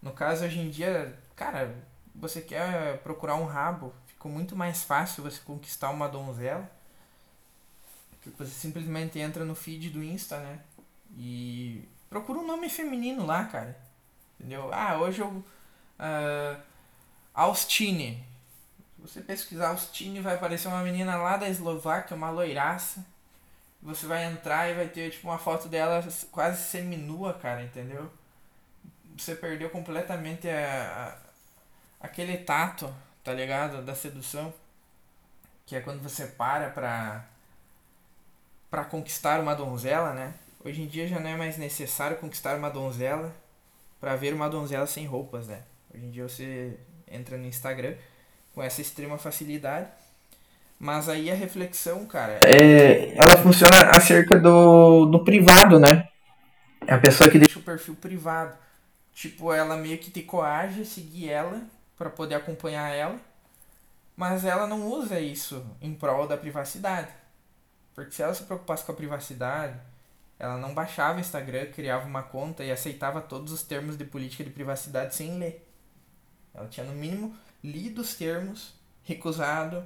No 0.00 0.12
caso, 0.12 0.44
hoje 0.44 0.60
em 0.60 0.70
dia, 0.70 1.14
cara, 1.36 1.74
você 2.14 2.40
quer 2.40 2.98
procurar 2.98 3.34
um 3.34 3.44
rabo, 3.44 3.92
ficou 4.06 4.30
muito 4.30 4.56
mais 4.56 4.82
fácil 4.82 5.22
você 5.22 5.40
conquistar 5.44 5.90
uma 5.90 6.08
donzela. 6.08 6.70
Você 8.38 8.50
simplesmente 8.50 9.18
entra 9.18 9.44
no 9.44 9.54
feed 9.54 9.90
do 9.90 10.02
Insta, 10.02 10.38
né? 10.38 10.60
E 11.16 11.88
procura 12.08 12.38
um 12.38 12.46
nome 12.46 12.68
feminino 12.68 13.24
lá, 13.24 13.44
cara. 13.44 13.78
Entendeu? 14.38 14.72
Ah, 14.72 14.98
hoje 14.98 15.20
eu. 15.20 15.28
Uh, 15.28 16.60
Austine. 17.34 18.24
Se 18.96 19.02
você 19.02 19.20
pesquisar 19.22 19.68
Austine, 19.68 20.20
vai 20.20 20.34
aparecer 20.34 20.68
uma 20.68 20.82
menina 20.82 21.16
lá 21.16 21.36
da 21.36 21.48
Eslováquia, 21.48 22.16
uma 22.16 22.30
loiraça. 22.30 23.04
Você 23.82 24.06
vai 24.06 24.24
entrar 24.24 24.68
e 24.68 24.74
vai 24.74 24.88
ter 24.88 25.10
tipo 25.10 25.26
uma 25.28 25.38
foto 25.38 25.68
dela 25.68 26.06
quase 26.30 26.62
seminua, 26.64 27.32
cara, 27.34 27.62
entendeu? 27.62 28.10
Você 29.16 29.34
perdeu 29.34 29.70
completamente 29.70 30.48
a, 30.48 31.16
a, 32.00 32.06
aquele 32.06 32.36
tato, 32.38 32.94
tá 33.24 33.32
ligado? 33.32 33.82
Da 33.82 33.94
sedução. 33.94 34.52
Que 35.64 35.76
é 35.76 35.80
quando 35.80 36.02
você 36.02 36.26
para 36.26 36.68
pra, 36.70 37.24
pra 38.70 38.84
conquistar 38.84 39.40
uma 39.40 39.54
donzela, 39.54 40.12
né? 40.12 40.34
Hoje 40.64 40.82
em 40.82 40.86
dia 40.86 41.08
já 41.08 41.18
não 41.18 41.30
é 41.30 41.36
mais 41.36 41.56
necessário 41.56 42.18
conquistar 42.18 42.56
uma 42.56 42.70
donzela 42.70 43.34
para 44.00 44.16
ver 44.16 44.32
uma 44.34 44.48
donzela 44.48 44.86
sem 44.86 45.06
roupas, 45.06 45.48
né? 45.48 45.62
Hoje 45.94 46.04
em 46.04 46.10
dia 46.10 46.28
você 46.28 46.78
entra 47.10 47.36
no 47.36 47.46
Instagram 47.46 47.94
com 48.54 48.62
essa 48.62 48.80
extrema 48.80 49.18
facilidade 49.18 49.88
mas 50.80 51.10
aí 51.10 51.30
a 51.30 51.34
reflexão, 51.34 52.06
cara, 52.06 52.40
é, 52.42 53.14
ela 53.14 53.36
funciona 53.36 53.90
acerca 53.94 54.38
do, 54.38 55.04
do 55.04 55.22
privado, 55.22 55.78
né? 55.78 56.08
É 56.86 56.94
a 56.94 56.98
pessoa 56.98 57.28
que 57.28 57.38
deixa 57.38 57.58
o 57.58 57.62
perfil 57.62 57.94
privado. 57.94 58.56
Tipo, 59.12 59.52
ela 59.52 59.76
meio 59.76 59.98
que 59.98 60.10
te 60.10 60.22
coage 60.22 60.80
a 60.80 60.84
seguir 60.86 61.28
ela 61.28 61.60
para 61.98 62.08
poder 62.08 62.36
acompanhar 62.36 62.88
ela. 62.88 63.16
Mas 64.16 64.46
ela 64.46 64.66
não 64.66 64.86
usa 64.86 65.20
isso 65.20 65.62
em 65.82 65.92
prol 65.92 66.26
da 66.26 66.38
privacidade. 66.38 67.08
Porque 68.00 68.14
se 68.14 68.22
ela 68.22 68.32
se 68.32 68.44
preocupasse 68.44 68.82
com 68.82 68.92
a 68.92 68.94
privacidade, 68.94 69.78
ela 70.38 70.56
não 70.56 70.72
baixava 70.72 71.18
o 71.18 71.20
Instagram, 71.20 71.66
criava 71.66 72.06
uma 72.06 72.22
conta 72.22 72.64
e 72.64 72.72
aceitava 72.72 73.20
todos 73.20 73.52
os 73.52 73.62
termos 73.62 73.94
de 73.94 74.06
política 74.06 74.42
de 74.42 74.48
privacidade 74.48 75.14
sem 75.14 75.38
ler. 75.38 75.68
Ela 76.54 76.66
tinha 76.66 76.86
no 76.86 76.94
mínimo 76.94 77.36
lido 77.62 78.00
os 78.00 78.14
termos, 78.14 78.72
recusado 79.02 79.84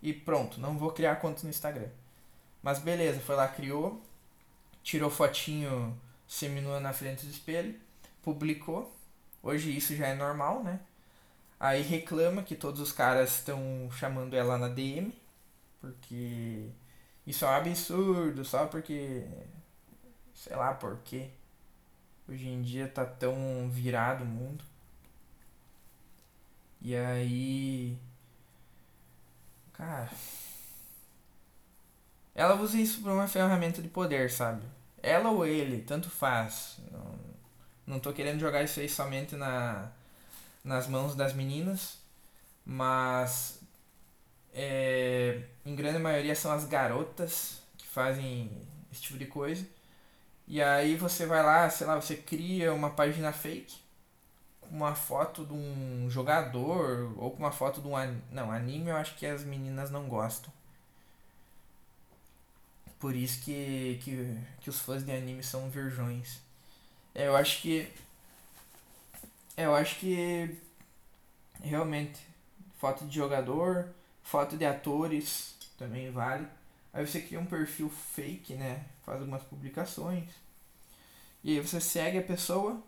e 0.00 0.12
pronto, 0.12 0.60
não 0.60 0.78
vou 0.78 0.92
criar 0.92 1.16
conta 1.16 1.42
no 1.42 1.50
Instagram. 1.50 1.88
Mas 2.62 2.78
beleza, 2.78 3.18
foi 3.18 3.34
lá, 3.34 3.48
criou, 3.48 4.00
tirou 4.80 5.10
fotinho 5.10 6.00
seminua 6.28 6.78
na 6.78 6.92
frente 6.92 7.26
do 7.26 7.32
espelho, 7.32 7.74
publicou. 8.22 8.96
Hoje 9.42 9.76
isso 9.76 9.96
já 9.96 10.06
é 10.06 10.14
normal, 10.14 10.62
né? 10.62 10.78
Aí 11.58 11.82
reclama 11.82 12.44
que 12.44 12.54
todos 12.54 12.80
os 12.80 12.92
caras 12.92 13.38
estão 13.38 13.90
chamando 13.90 14.36
ela 14.36 14.56
na 14.56 14.68
DM, 14.68 15.12
porque 15.80 16.70
isso 17.28 17.44
é 17.44 17.48
um 17.48 17.52
absurdo, 17.52 18.44
só 18.44 18.66
porque. 18.66 19.24
Sei 20.34 20.56
lá 20.56 20.74
por 20.74 20.98
quê. 21.04 21.30
Hoje 22.28 22.48
em 22.48 22.62
dia 22.62 22.88
tá 22.88 23.04
tão 23.04 23.68
virado 23.70 24.24
o 24.24 24.26
mundo. 24.26 24.64
E 26.80 26.94
aí 26.94 27.98
Cara. 29.78 30.10
Ela 32.34 32.56
usa 32.56 32.76
isso 32.78 33.00
para 33.00 33.12
uma 33.12 33.28
ferramenta 33.28 33.80
de 33.80 33.88
poder, 33.88 34.28
sabe? 34.30 34.62
Ela 35.00 35.30
ou 35.30 35.46
ele, 35.46 35.82
tanto 35.82 36.10
faz. 36.10 36.78
Não, 36.90 37.18
não 37.86 38.00
tô 38.00 38.12
querendo 38.12 38.40
jogar 38.40 38.64
isso 38.64 38.80
aí 38.80 38.88
somente 38.88 39.36
na, 39.36 39.88
nas 40.64 40.88
mãos 40.88 41.14
das 41.14 41.32
meninas, 41.32 41.98
mas 42.66 43.57
é, 44.54 45.42
em 45.64 45.74
grande 45.74 45.98
maioria 45.98 46.34
são 46.34 46.52
as 46.52 46.64
garotas 46.64 47.60
que 47.76 47.86
fazem 47.86 48.50
esse 48.92 49.02
tipo 49.02 49.18
de 49.18 49.26
coisa. 49.26 49.66
E 50.46 50.62
aí 50.62 50.96
você 50.96 51.26
vai 51.26 51.42
lá, 51.42 51.68
sei 51.70 51.86
lá, 51.86 51.96
você 51.96 52.16
cria 52.16 52.72
uma 52.72 52.90
página 52.90 53.32
fake 53.32 53.88
uma 54.70 54.94
foto 54.94 55.44
de 55.44 55.52
um 55.52 56.08
jogador 56.10 57.12
ou 57.16 57.30
com 57.30 57.38
uma 57.38 57.52
foto 57.52 57.80
de 57.80 57.88
um 57.88 57.96
an... 57.96 58.16
não 58.30 58.50
anime 58.50 58.90
eu 58.90 58.96
acho 58.96 59.16
que 59.16 59.26
as 59.26 59.44
meninas 59.44 59.90
não 59.90 60.08
gostam 60.08 60.52
por 62.98 63.14
isso 63.14 63.40
que, 63.42 64.00
que, 64.02 64.38
que 64.60 64.70
os 64.70 64.80
fãs 64.80 65.04
de 65.04 65.12
anime 65.12 65.42
são 65.42 65.70
virgões 65.70 66.40
é, 67.14 67.26
eu 67.26 67.36
acho 67.36 67.62
que 67.62 67.90
é, 69.56 69.64
eu 69.64 69.74
acho 69.74 69.98
que 69.98 70.56
realmente 71.62 72.20
foto 72.78 73.04
de 73.06 73.16
jogador 73.16 73.88
foto 74.30 74.56
de 74.56 74.64
atores 74.64 75.54
também 75.78 76.10
vale 76.10 76.46
aí 76.92 77.06
você 77.06 77.20
cria 77.20 77.40
um 77.40 77.46
perfil 77.46 77.88
fake 77.88 78.54
né 78.54 78.84
faz 79.04 79.20
algumas 79.20 79.42
publicações 79.42 80.28
e 81.42 81.52
aí 81.52 81.60
você 81.60 81.80
segue 81.80 82.18
a 82.18 82.22
pessoa 82.22 82.82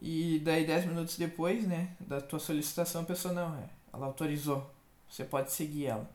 e 0.00 0.40
daí 0.42 0.66
10 0.66 0.86
minutos 0.86 1.16
depois, 1.18 1.66
né, 1.66 1.90
da 2.00 2.20
tua 2.20 2.38
solicitação, 2.38 3.02
a 3.02 3.04
pessoa 3.04 3.34
não, 3.34 3.54
é, 3.56 3.68
ela 3.92 4.06
autorizou. 4.06 4.70
Você 5.08 5.24
pode 5.24 5.52
seguir 5.52 5.86
ela. 5.86 6.08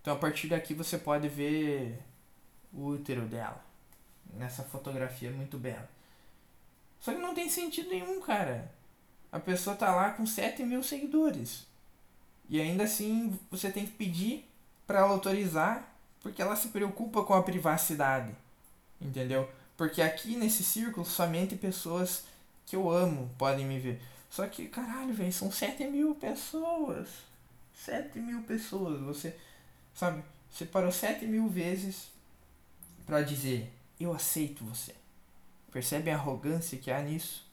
Então 0.00 0.12
a 0.12 0.18
partir 0.18 0.48
daqui 0.48 0.74
você 0.74 0.98
pode 0.98 1.28
ver 1.28 1.98
o 2.72 2.88
útero 2.88 3.22
dela. 3.22 3.64
Nessa 4.34 4.62
fotografia 4.64 5.30
muito 5.30 5.56
bela. 5.56 5.88
Só 7.00 7.12
que 7.12 7.18
não 7.18 7.34
tem 7.34 7.48
sentido 7.48 7.88
nenhum, 7.88 8.20
cara. 8.20 8.70
A 9.32 9.40
pessoa 9.40 9.76
tá 9.76 9.94
lá 9.94 10.10
com 10.10 10.26
7 10.26 10.62
mil 10.64 10.82
seguidores. 10.82 11.66
E 12.48 12.60
ainda 12.60 12.84
assim 12.84 13.38
você 13.50 13.70
tem 13.70 13.86
que 13.86 13.92
pedir 13.92 14.48
para 14.86 15.00
ela 15.00 15.10
autorizar 15.10 15.94
porque 16.20 16.40
ela 16.40 16.56
se 16.56 16.68
preocupa 16.68 17.22
com 17.22 17.34
a 17.34 17.42
privacidade. 17.42 18.34
Entendeu? 19.00 19.48
Porque 19.76 20.00
aqui 20.00 20.36
nesse 20.36 20.64
círculo 20.64 21.04
somente 21.04 21.56
pessoas 21.56 22.24
que 22.66 22.76
eu 22.76 22.90
amo 22.90 23.30
podem 23.36 23.66
me 23.66 23.78
ver. 23.78 24.00
Só 24.30 24.46
que, 24.46 24.66
caralho, 24.66 25.12
velho, 25.12 25.32
são 25.32 25.52
7 25.52 25.84
mil 25.84 26.14
pessoas. 26.14 27.08
7 27.74 28.18
mil 28.18 28.42
pessoas. 28.42 29.00
Você, 29.02 29.36
sabe, 29.94 30.24
você 30.50 30.64
parou 30.64 30.90
7 30.90 31.26
mil 31.26 31.48
vezes 31.48 32.08
para 33.06 33.22
dizer: 33.22 33.70
Eu 34.00 34.12
aceito 34.12 34.64
você. 34.64 34.94
Percebe 35.70 36.10
a 36.10 36.14
arrogância 36.14 36.78
que 36.78 36.90
há 36.90 37.02
nisso? 37.02 37.44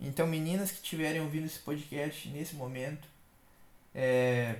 Então, 0.00 0.26
meninas 0.26 0.70
que 0.70 0.78
estiverem 0.78 1.20
ouvindo 1.20 1.46
esse 1.46 1.58
podcast 1.60 2.28
nesse 2.28 2.56
momento, 2.56 3.06
é, 3.94 4.58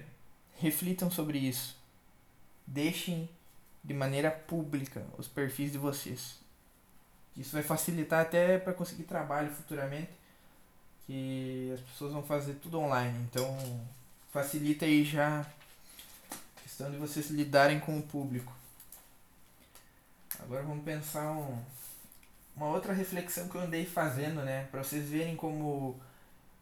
reflitam 0.59 1.11
sobre 1.11 1.39
isso. 1.39 1.77
Deixem 2.67 3.29
de 3.83 3.93
maneira 3.93 4.31
pública 4.31 5.05
os 5.19 5.29
perfis 5.29 5.73
de 5.73 5.79
vocês. 5.79 6.39
Isso 7.37 7.53
vai 7.53 7.63
facilitar 7.63 8.21
até 8.23 8.59
para 8.59 8.73
conseguir 8.73 9.03
trabalho 9.03 9.51
futuramente, 9.51 10.13
que 11.07 11.73
as 11.75 11.81
pessoas 11.81 12.13
vão 12.13 12.23
fazer 12.23 12.55
tudo 12.55 12.79
online. 12.79 13.19
Então, 13.29 13.59
facilita 14.33 14.85
aí 14.85 15.05
já 15.05 15.41
a 15.41 16.61
questão 16.63 16.91
de 16.91 16.97
vocês 16.97 17.31
lidarem 17.31 17.81
com 17.81 17.99
o 17.99 18.03
público. 18.03 18.53
Agora 20.41 20.63
vamos 20.63 20.85
pensar 20.85 21.33
um, 21.33 21.59
uma 22.57 22.67
outra 22.67 22.93
reflexão 22.93 23.49
que 23.49 23.55
eu 23.57 23.63
andei 23.63 23.85
fazendo, 23.85 24.43
né, 24.43 24.69
para 24.71 24.83
vocês 24.83 25.09
verem 25.09 25.37
como 25.37 26.01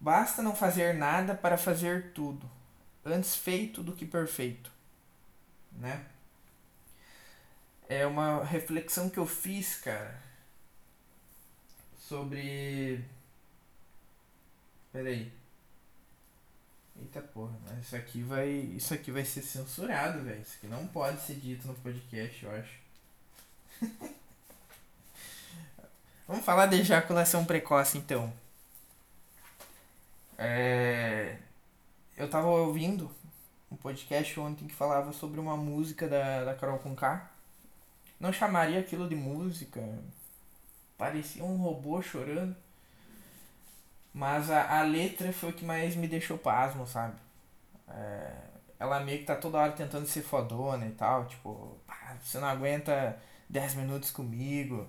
basta 0.00 0.42
não 0.42 0.54
fazer 0.54 0.94
nada 0.94 1.34
para 1.34 1.56
fazer 1.56 2.12
tudo. 2.12 2.48
Antes 3.04 3.34
feito 3.34 3.82
do 3.82 3.92
que 3.92 4.06
perfeito, 4.06 4.70
né? 5.72 6.06
É 7.88 8.06
uma 8.06 8.44
reflexão 8.44 9.10
que 9.10 9.18
eu 9.18 9.26
fiz, 9.26 9.76
cara, 9.76 10.20
sobre. 11.98 13.04
Pera 14.92 15.08
aí. 15.08 15.32
Eita 17.00 17.20
porra, 17.20 17.58
mas 17.64 17.86
isso 17.86 17.96
aqui 17.96 18.22
vai. 18.22 18.48
Isso 18.48 18.94
aqui 18.94 19.10
vai 19.10 19.24
ser 19.24 19.42
censurado, 19.42 20.22
velho. 20.22 20.40
Isso 20.40 20.56
aqui 20.58 20.66
não 20.66 20.86
pode 20.86 21.20
ser 21.22 21.34
dito 21.34 21.66
no 21.66 21.74
podcast, 21.74 22.44
eu 22.44 22.52
acho. 22.52 22.78
Vamos 26.28 26.44
falar 26.44 26.66
de 26.66 26.76
ejaculação 26.76 27.44
precoce 27.44 27.98
então. 27.98 28.32
É... 30.38 31.36
Eu 32.22 32.30
tava 32.30 32.46
ouvindo 32.46 33.10
um 33.68 33.74
podcast 33.74 34.38
ontem 34.38 34.68
que 34.68 34.72
falava 34.72 35.12
sobre 35.12 35.40
uma 35.40 35.56
música 35.56 36.06
da, 36.06 36.44
da 36.44 36.54
Carol 36.54 36.78
Conká. 36.78 37.28
Não 38.20 38.32
chamaria 38.32 38.78
aquilo 38.78 39.08
de 39.08 39.16
música. 39.16 39.82
Parecia 40.96 41.42
um 41.42 41.56
robô 41.56 42.00
chorando. 42.00 42.54
Mas 44.14 44.52
a, 44.52 44.78
a 44.78 44.82
letra 44.84 45.32
foi 45.32 45.50
o 45.50 45.52
que 45.52 45.64
mais 45.64 45.96
me 45.96 46.06
deixou 46.06 46.38
pasmo, 46.38 46.86
sabe? 46.86 47.16
É, 47.88 48.36
ela 48.78 49.00
meio 49.00 49.18
que 49.18 49.24
tá 49.24 49.34
toda 49.34 49.58
hora 49.58 49.72
tentando 49.72 50.06
ser 50.06 50.22
fodona 50.22 50.86
e 50.86 50.92
tal. 50.92 51.24
Tipo, 51.24 51.76
você 52.22 52.38
não 52.38 52.46
aguenta 52.46 53.20
10 53.48 53.74
minutos 53.74 54.12
comigo, 54.12 54.86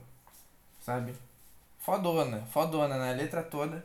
sabe? 0.80 1.15
Fodona, 1.80 2.46
fodona 2.46 2.96
na 2.96 3.12
letra 3.12 3.41
toda. 3.41 3.84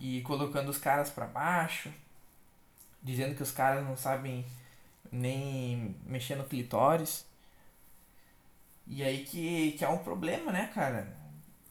E 0.00 0.20
colocando 0.22 0.68
os 0.68 0.78
caras 0.78 1.10
pra 1.10 1.26
baixo. 1.26 1.92
Dizendo 3.02 3.34
que 3.34 3.42
os 3.42 3.50
caras 3.50 3.84
não 3.84 3.96
sabem 3.96 4.44
nem 5.10 5.94
mexer 6.06 6.36
no 6.36 6.44
clitóris. 6.44 7.26
E 8.86 9.02
aí 9.02 9.24
que, 9.24 9.72
que 9.72 9.84
é 9.84 9.88
um 9.88 9.98
problema, 9.98 10.50
né, 10.50 10.70
cara? 10.74 11.06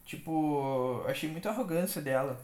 Tipo, 0.04 1.04
achei 1.06 1.30
muita 1.30 1.50
arrogância 1.50 2.00
dela 2.00 2.40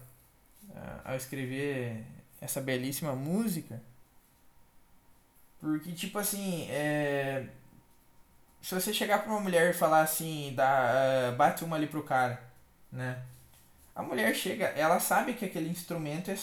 uh, 0.68 1.00
ao 1.04 1.16
escrever 1.16 2.04
essa 2.40 2.60
belíssima 2.60 3.14
música. 3.14 3.80
Porque, 5.60 5.92
tipo 5.92 6.18
assim, 6.18 6.68
é... 6.70 7.46
se 8.60 8.74
você 8.74 8.92
chegar 8.92 9.22
pra 9.22 9.32
uma 9.32 9.40
mulher 9.40 9.70
e 9.70 9.78
falar 9.78 10.02
assim, 10.02 10.52
dá, 10.54 11.32
uh, 11.32 11.36
bate 11.36 11.64
uma 11.64 11.76
ali 11.76 11.86
pro 11.86 12.02
cara, 12.02 12.42
né? 12.92 13.22
A 13.94 14.02
mulher 14.02 14.34
chega, 14.34 14.66
ela 14.66 14.98
sabe 14.98 15.34
que 15.34 15.44
aquele 15.44 15.68
instrumento 15.68 16.30
é, 16.30 16.36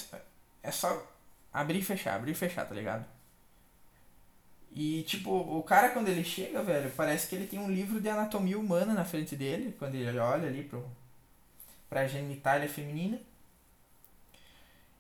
é 0.64 0.72
só 0.72 1.06
abrir 1.52 1.80
e 1.80 1.84
fechar, 1.84 2.16
abrir 2.16 2.32
e 2.32 2.36
fechar, 2.36 2.66
tá 2.66 2.74
ligado? 2.74 3.06
E, 4.74 5.04
tipo, 5.04 5.30
o 5.32 5.62
cara 5.64 5.90
quando 5.90 6.08
ele 6.08 6.24
chega, 6.24 6.64
velho, 6.64 6.90
parece 6.92 7.28
que 7.28 7.36
ele 7.36 7.48
tem 7.48 7.60
um 7.60 7.70
livro 7.70 8.00
de 8.00 8.08
anatomia 8.10 8.58
humana 8.58 8.94
na 8.94 9.04
frente 9.04 9.36
dele, 9.36 9.76
quando 9.78 9.96
ele 9.96 10.18
olha 10.18 10.48
ali 10.48 10.64
pro, 10.64 10.86
pra 11.90 12.08
genitália 12.08 12.70
feminina. 12.70 13.20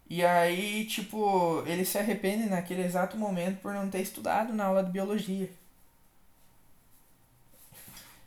E 0.09 0.25
aí, 0.25 0.85
tipo, 0.87 1.63
ele 1.65 1.85
se 1.85 1.97
arrepende 1.97 2.49
naquele 2.49 2.83
exato 2.83 3.15
momento 3.15 3.61
por 3.61 3.73
não 3.73 3.89
ter 3.89 4.01
estudado 4.01 4.53
na 4.53 4.65
aula 4.65 4.83
de 4.83 4.91
biologia. 4.91 5.49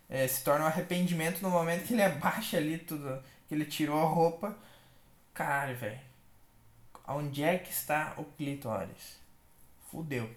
É, 0.09 0.27
se 0.27 0.43
torna 0.43 0.65
um 0.65 0.67
arrependimento 0.67 1.41
no 1.41 1.49
momento 1.51 1.85
que 1.85 1.93
ele 1.93 2.01
abaixa 2.03 2.57
ali 2.57 2.79
tudo, 2.79 3.21
que 3.47 3.55
ele 3.55 3.65
tirou 3.65 3.99
a 3.99 4.05
roupa. 4.05 4.57
Caralho, 5.33 5.75
velho. 5.77 5.99
Onde 7.07 7.43
é 7.43 7.57
que 7.57 7.71
está 7.71 8.15
o 8.17 8.23
clitóris? 8.23 9.19
Fudeu. 9.91 10.29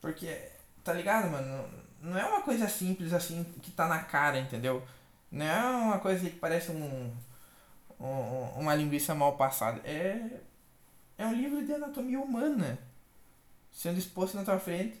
Porque, 0.00 0.50
tá 0.82 0.92
ligado, 0.92 1.30
mano? 1.30 1.68
Não 2.00 2.18
é 2.18 2.24
uma 2.26 2.42
coisa 2.42 2.68
simples 2.68 3.12
assim 3.12 3.44
que 3.62 3.70
tá 3.70 3.86
na 3.86 4.02
cara, 4.02 4.38
entendeu? 4.38 4.82
Não 5.30 5.46
é 5.46 5.66
uma 5.66 5.98
coisa 6.00 6.28
que 6.28 6.36
parece 6.36 6.70
um, 6.72 7.14
um 8.00 8.04
uma 8.56 8.74
linguiça 8.74 9.14
mal 9.14 9.36
passada. 9.36 9.80
É 9.84 10.40
é 11.18 11.26
um 11.26 11.34
livro 11.34 11.64
de 11.64 11.72
anatomia 11.74 12.18
humana 12.18 12.78
sendo 13.72 13.98
exposto 13.98 14.36
na 14.36 14.44
tua 14.44 14.58
frente. 14.58 15.00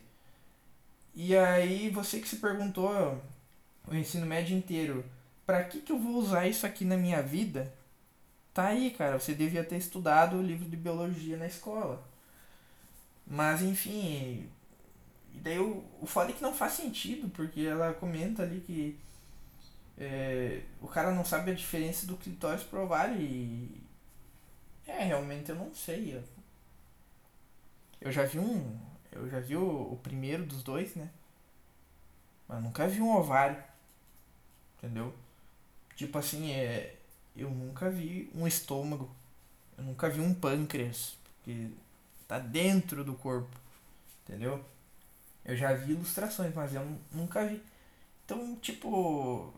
E 1.14 1.36
aí 1.36 1.90
você 1.90 2.20
que 2.20 2.28
se 2.28 2.36
perguntou 2.36 3.20
o 3.88 3.94
ensino 3.94 4.26
médio 4.26 4.56
inteiro, 4.56 5.04
para 5.50 5.64
que 5.64 5.80
que 5.80 5.90
eu 5.90 5.98
vou 5.98 6.14
usar 6.14 6.46
isso 6.46 6.64
aqui 6.64 6.84
na 6.84 6.96
minha 6.96 7.20
vida? 7.20 7.74
Tá 8.54 8.66
aí, 8.66 8.92
cara, 8.92 9.18
você 9.18 9.34
devia 9.34 9.64
ter 9.64 9.78
estudado 9.78 10.36
o 10.36 10.42
livro 10.42 10.68
de 10.68 10.76
biologia 10.76 11.36
na 11.36 11.48
escola. 11.48 12.00
Mas 13.26 13.60
enfim, 13.60 14.48
e 15.34 15.38
daí 15.38 15.58
o, 15.58 15.84
o 16.00 16.06
foda 16.06 16.30
é 16.30 16.32
que 16.32 16.40
não 16.40 16.54
faz 16.54 16.74
sentido, 16.74 17.28
porque 17.30 17.62
ela 17.62 17.92
comenta 17.92 18.44
ali 18.44 18.60
que 18.60 18.96
é, 19.98 20.62
o 20.80 20.86
cara 20.86 21.12
não 21.12 21.24
sabe 21.24 21.50
a 21.50 21.54
diferença 21.54 22.06
do 22.06 22.16
clitóris 22.16 22.62
pro 22.62 22.84
ovário 22.84 23.20
e, 23.20 23.82
é, 24.86 25.02
realmente 25.02 25.50
eu 25.50 25.56
não 25.56 25.74
sei. 25.74 26.22
Eu, 28.00 28.12
já 28.12 28.24
vi 28.24 28.38
um. 28.38 28.78
Eu 29.10 29.28
já 29.28 29.40
vi 29.40 29.56
o, 29.56 29.94
o 29.94 29.96
primeiro 30.00 30.46
dos 30.46 30.62
dois, 30.62 30.94
né? 30.94 31.10
Mas 32.46 32.62
nunca 32.62 32.86
vi 32.86 33.00
um 33.00 33.16
ovário. 33.16 33.60
Entendeu? 34.78 35.12
Tipo 36.00 36.16
assim, 36.16 36.50
é. 36.50 36.94
Eu 37.36 37.50
nunca 37.50 37.90
vi 37.90 38.30
um 38.34 38.46
estômago. 38.46 39.14
Eu 39.76 39.84
nunca 39.84 40.08
vi 40.08 40.18
um 40.18 40.32
pâncreas. 40.32 41.14
Porque 41.36 41.66
tá 42.26 42.38
dentro 42.38 43.04
do 43.04 43.12
corpo. 43.12 43.54
Entendeu? 44.24 44.64
Eu 45.44 45.54
já 45.54 45.74
vi 45.74 45.92
ilustrações, 45.92 46.54
mas 46.54 46.74
eu 46.74 46.86
nunca 47.12 47.44
vi. 47.44 47.62
Então, 48.24 48.56
tipo. 48.62 49.52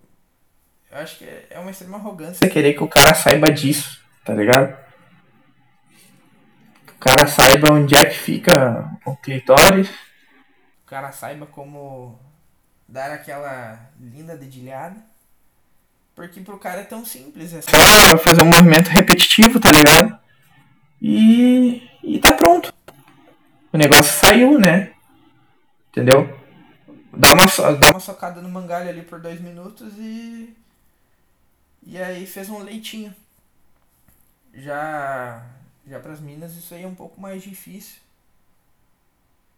Eu 0.90 0.98
acho 0.98 1.18
que 1.18 1.24
é 1.24 1.60
uma 1.60 1.70
extrema 1.70 1.96
arrogância 1.96 2.50
querer 2.50 2.74
que 2.74 2.82
o 2.82 2.88
cara 2.88 3.14
saiba 3.14 3.48
disso, 3.48 4.02
tá 4.24 4.34
ligado? 4.34 4.76
cara 6.98 7.24
saiba 7.24 7.72
onde 7.72 7.96
é 7.96 8.04
que 8.04 8.18
fica 8.18 8.90
o 9.06 9.14
clitóris. 9.14 9.88
O 10.84 10.86
cara 10.86 11.12
saiba 11.12 11.46
como 11.46 12.18
dar 12.88 13.12
aquela 13.12 13.90
linda 14.00 14.36
dedilhada. 14.36 15.11
Porque 16.14 16.40
pro 16.40 16.58
cara 16.58 16.80
é 16.80 16.84
tão 16.84 17.04
simples. 17.04 17.54
É 17.54 17.62
só 17.62 18.18
fazer 18.18 18.42
um 18.42 18.46
movimento 18.46 18.88
repetitivo, 18.88 19.58
tá 19.58 19.70
ligado? 19.70 20.18
E, 21.00 21.88
e 22.02 22.18
tá 22.18 22.32
pronto. 22.32 22.72
O 23.72 23.78
negócio 23.78 24.12
saiu, 24.20 24.58
né? 24.58 24.92
Entendeu? 25.90 26.38
Dá 27.14 27.32
uma, 27.32 27.48
so, 27.48 27.62
dá 27.76 27.90
uma 27.90 28.00
socada 28.00 28.40
no 28.40 28.48
mangalho 28.48 28.88
ali 28.88 29.02
por 29.02 29.20
dois 29.20 29.40
minutos 29.40 29.92
e. 29.98 30.54
E 31.84 31.98
aí 32.00 32.26
fez 32.26 32.48
um 32.48 32.62
leitinho. 32.62 33.14
Já 34.54 35.42
já 35.86 35.98
para 35.98 36.12
as 36.12 36.20
minas 36.20 36.54
isso 36.54 36.74
aí 36.74 36.82
é 36.82 36.86
um 36.86 36.94
pouco 36.94 37.20
mais 37.20 37.42
difícil. 37.42 38.00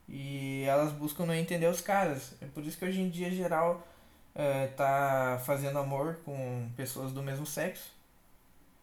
E 0.09 0.65
elas 0.65 0.93
buscam 0.93 1.27
não 1.27 1.35
entender 1.35 1.67
os 1.67 1.81
caras. 1.81 2.33
É 2.41 2.47
por 2.47 2.65
isso 2.65 2.79
que 2.79 2.85
hoje 2.85 3.01
em 3.01 3.09
dia 3.09 3.31
geral 3.31 3.87
é, 4.35 4.69
tá 4.69 5.41
fazendo 5.45 5.79
amor 5.79 6.17
com 6.25 6.71
pessoas 6.77 7.13
do 7.13 7.23
mesmo 7.23 7.47
sexo. 7.47 7.93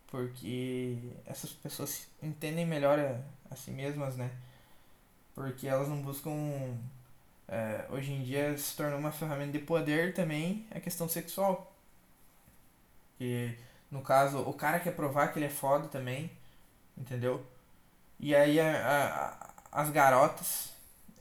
Porque 0.07 0.97
essas 1.25 1.51
pessoas 1.51 2.07
entendem 2.21 2.65
melhor 2.65 2.99
a, 2.99 3.19
a 3.53 3.55
si 3.55 3.71
mesmas, 3.71 4.15
né? 4.17 4.29
Porque 5.35 5.67
elas 5.67 5.87
não 5.87 6.01
buscam. 6.01 6.31
É, 7.47 7.85
hoje 7.89 8.13
em 8.13 8.23
dia 8.23 8.57
se 8.57 8.75
tornou 8.77 8.99
uma 8.99 9.11
ferramenta 9.11 9.53
de 9.53 9.59
poder 9.59 10.13
também 10.13 10.65
a 10.71 10.79
questão 10.79 11.07
sexual. 11.09 11.73
E 13.19 13.53
no 13.89 14.01
caso, 14.01 14.39
o 14.39 14.53
cara 14.53 14.79
quer 14.79 14.95
provar 14.95 15.29
que 15.29 15.39
ele 15.39 15.45
é 15.45 15.49
foda 15.49 15.87
também 15.87 16.31
entendeu? 16.97 17.45
E 18.19 18.35
aí 18.35 18.59
a, 18.59 19.49
a, 19.71 19.81
as 19.81 19.89
garotas, 19.89 20.71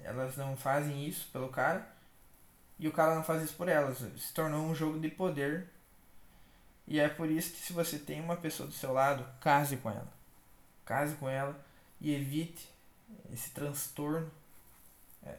elas 0.02 0.36
não 0.36 0.56
fazem 0.56 1.06
isso 1.06 1.28
pelo 1.32 1.48
cara 1.48 1.86
e 2.80 2.88
o 2.88 2.92
cara 2.92 3.14
não 3.14 3.22
faz 3.22 3.42
isso 3.42 3.54
por 3.54 3.68
elas. 3.68 3.98
Se 3.98 4.32
tornou 4.32 4.62
um 4.62 4.74
jogo 4.74 4.98
de 4.98 5.10
poder. 5.10 5.68
E 6.86 6.98
é 6.98 7.08
por 7.10 7.30
isso 7.30 7.52
que 7.52 7.58
se 7.58 7.74
você 7.74 7.98
tem 7.98 8.20
uma 8.20 8.36
pessoa 8.36 8.66
do 8.66 8.74
seu 8.74 8.92
lado, 8.94 9.24
case 9.38 9.76
com 9.76 9.90
ela. 9.90 10.10
Case 10.86 11.14
com 11.16 11.28
ela 11.28 11.62
e 12.00 12.14
evite 12.14 12.68
esse 13.30 13.50
transtorno, 13.50 14.30
é, 15.22 15.36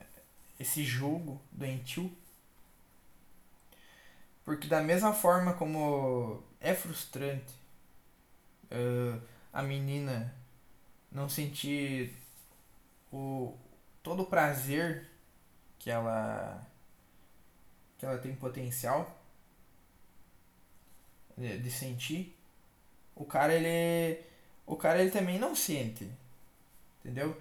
esse 0.60 0.84
jogo 0.84 1.42
doentio. 1.52 2.16
Porque 4.46 4.68
da 4.68 4.82
mesma 4.82 5.12
forma 5.12 5.54
como 5.54 6.44
é 6.60 6.76
frustrante 6.76 7.54
uh, 8.72 9.20
a 9.52 9.64
menina 9.64 10.34
não 11.12 11.28
sentir 11.28 12.16
o 13.12 13.58
todo 14.04 14.24
o 14.24 14.28
prazer 14.28 15.10
que 15.80 15.90
ela 15.90 16.66
que 18.02 18.06
ela 18.06 18.18
tem 18.18 18.36
potencial 18.36 19.10
de, 21.38 21.72
sentir 21.72 22.38
o 23.16 23.24
cara 23.24 23.54
ele 23.54 24.20
o 24.66 24.76
cara 24.76 25.02
ele 25.02 25.12
também 25.12 25.40
não 25.40 25.56
sente 25.56 26.10
entendeu 27.00 27.40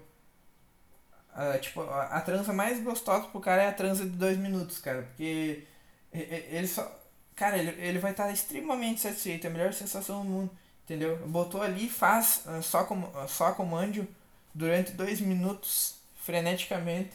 a, 1.34 1.58
tipo 1.58 1.80
a, 1.80 2.18
a 2.18 2.52
mais 2.52 2.80
gostosa 2.84 3.26
pro 3.26 3.40
cara 3.40 3.64
é 3.64 3.68
a 3.68 3.74
transa 3.74 4.04
de 4.04 4.10
dois 4.10 4.38
minutos 4.38 4.78
cara 4.78 5.02
porque 5.02 5.66
ele 6.12 6.68
só 6.68 7.00
cara 7.34 7.58
ele, 7.58 7.70
ele 7.82 7.98
vai 7.98 8.12
estar 8.12 8.30
extremamente 8.30 9.00
satisfeito 9.00 9.48
é 9.48 9.50
a 9.50 9.52
melhor 9.52 9.72
sensação 9.72 10.22
do 10.22 10.28
mundo 10.30 10.60
entendeu? 10.90 11.16
Botou 11.28 11.62
ali, 11.62 11.88
faz 11.88 12.42
uh, 12.46 12.60
só, 12.60 12.82
com, 12.82 12.98
uh, 12.98 13.28
só 13.28 13.52
comando 13.52 14.06
durante 14.52 14.90
dois 14.92 15.20
minutos, 15.20 15.94
freneticamente. 16.16 17.12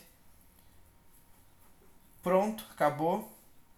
Pronto, 2.24 2.66
acabou. 2.72 3.30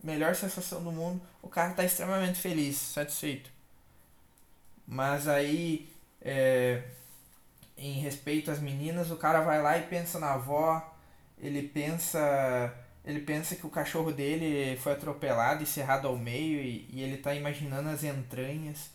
Melhor 0.03 0.35
sensação 0.35 0.83
do 0.83 0.91
mundo. 0.91 1.21
O 1.41 1.47
cara 1.49 1.73
tá 1.73 1.83
extremamente 1.83 2.39
feliz, 2.39 2.77
satisfeito. 2.77 3.49
Mas 4.87 5.27
aí, 5.27 5.89
é, 6.21 6.83
em 7.77 7.93
respeito 7.99 8.51
às 8.51 8.59
meninas, 8.59 9.11
o 9.11 9.17
cara 9.17 9.41
vai 9.41 9.61
lá 9.61 9.77
e 9.77 9.83
pensa 9.83 10.19
na 10.19 10.33
avó, 10.33 10.95
ele 11.39 11.61
pensa 11.63 12.73
ele 13.07 13.21
pensa 13.21 13.55
que 13.55 13.65
o 13.65 13.69
cachorro 13.69 14.11
dele 14.11 14.75
foi 14.77 14.91
atropelado 14.91 15.63
e 15.63 15.65
cerrado 15.65 16.09
ao 16.09 16.17
meio 16.17 16.59
e, 16.59 16.85
e 16.91 17.01
ele 17.01 17.15
tá 17.17 17.33
imaginando 17.33 17.87
as 17.87 18.03
entranhas. 18.03 18.89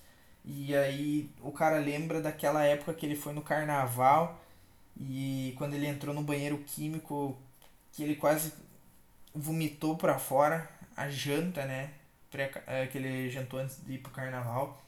E 0.44 0.76
aí 0.76 1.30
o 1.40 1.50
cara 1.50 1.78
lembra 1.78 2.20
daquela 2.20 2.62
época 2.62 2.92
que 2.92 3.06
ele 3.06 3.16
foi 3.16 3.32
no 3.32 3.40
carnaval 3.40 4.38
e 5.00 5.54
quando 5.56 5.74
ele 5.74 5.86
entrou 5.86 6.14
no 6.14 6.22
banheiro 6.22 6.58
químico 6.58 7.38
que 7.92 8.02
ele 8.02 8.16
quase 8.16 8.52
vomitou 9.34 9.96
para 9.96 10.18
fora 10.18 10.68
a 10.96 11.08
janta, 11.08 11.64
né? 11.64 11.90
É, 12.66 12.86
que 12.86 12.96
ele 12.96 13.28
jantou 13.30 13.60
antes 13.60 13.84
de 13.84 13.94
ir 13.94 13.98
pro 13.98 14.10
carnaval. 14.12 14.82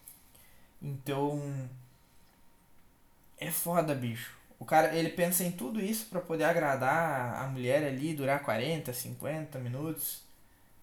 Então 0.81 1.69
é 3.39 3.51
foda, 3.51 3.95
bicho. 3.95 4.33
O 4.59 4.65
cara, 4.65 4.95
ele 4.95 5.11
pensa 5.11 5.45
em 5.45 5.53
tudo 5.53 5.81
isso 5.81 6.07
para 6.07 6.21
poder 6.21 6.45
agradar 6.45 7.43
a 7.43 7.47
mulher 7.49 7.85
ali, 7.85 8.15
durar 8.15 8.43
40, 8.43 8.93
50 8.93 9.59
minutos, 9.59 10.23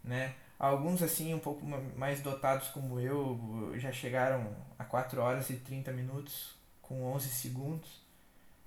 né? 0.03 0.36
Alguns 0.60 1.01
assim 1.01 1.34
um 1.34 1.39
pouco 1.39 1.65
mais 1.97 2.21
dotados 2.21 2.67
como 2.67 2.99
eu 2.99 3.73
já 3.77 3.91
chegaram 3.91 4.55
a 4.77 4.84
4 4.84 5.19
horas 5.19 5.49
e 5.49 5.55
30 5.55 5.91
minutos 5.91 6.53
com 6.81 7.03
11 7.13 7.29
segundos. 7.29 7.89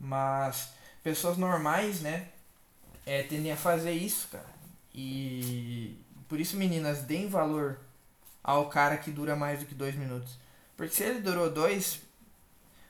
Mas 0.00 0.72
pessoas 1.04 1.36
normais, 1.36 2.00
né, 2.00 2.28
é, 3.06 3.22
tendem 3.22 3.52
a 3.52 3.56
fazer 3.56 3.92
isso, 3.92 4.28
cara. 4.28 4.52
E 4.92 6.03
por 6.34 6.40
isso, 6.40 6.56
meninas, 6.56 7.02
deem 7.02 7.28
valor 7.28 7.78
ao 8.42 8.68
cara 8.68 8.96
que 8.96 9.12
dura 9.12 9.36
mais 9.36 9.60
do 9.60 9.66
que 9.66 9.74
2 9.76 9.94
minutos. 9.94 10.36
Porque 10.76 10.92
se 10.92 11.04
ele 11.04 11.20
durou 11.20 11.48
dois, 11.48 12.00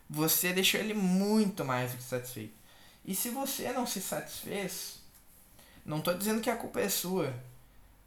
você 0.09 0.50
deixou 0.50 0.80
ele 0.80 0.94
muito 0.94 1.62
mais 1.62 1.90
do 1.90 1.98
que 1.98 2.04
satisfeito. 2.04 2.54
E 3.04 3.14
se 3.14 3.28
você 3.28 3.70
não 3.70 3.87
se 3.87 4.00
satisfez, 4.00 4.98
não 5.85 5.98
estou 5.98 6.16
dizendo 6.16 6.40
que 6.40 6.48
a 6.48 6.57
culpa 6.57 6.80
é 6.80 6.88
sua, 6.88 7.35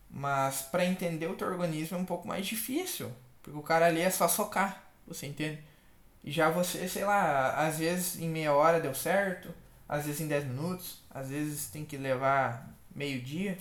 mas 0.10 0.64
para 0.64 0.84
entender 0.84 1.28
o 1.28 1.36
teu 1.36 1.50
organismo 1.50 1.98
é 1.98 2.02
um 2.02 2.06
pouco 2.06 2.28
mais 2.28 2.48
difícil, 2.48 3.12
porque 3.44 3.60
o 3.60 3.62
cara 3.62 3.86
ali 3.86 4.02
é 4.02 4.10
só 4.10 4.28
socar, 4.28 4.90
você 5.06 5.28
entende? 5.28 5.62
E 6.24 6.32
já 6.32 6.50
você, 6.50 6.90
sei 6.90 7.06
lá, 7.06 7.52
às 7.52 7.78
vezes 7.78 8.20
em 8.20 8.28
meia 8.28 8.54
hora 8.54 8.82
deu 8.82 8.96
certo, 8.96 9.54
às 9.88 10.08
vezes 10.08 10.20
em 10.20 10.28
10 10.28 10.46
minutos, 10.46 11.00
às 11.12 11.30
vezes 11.30 11.68
tem 11.68 11.86
que 11.86 11.96
levar 11.96 12.68
meio 12.96 13.22
dia. 13.22 13.56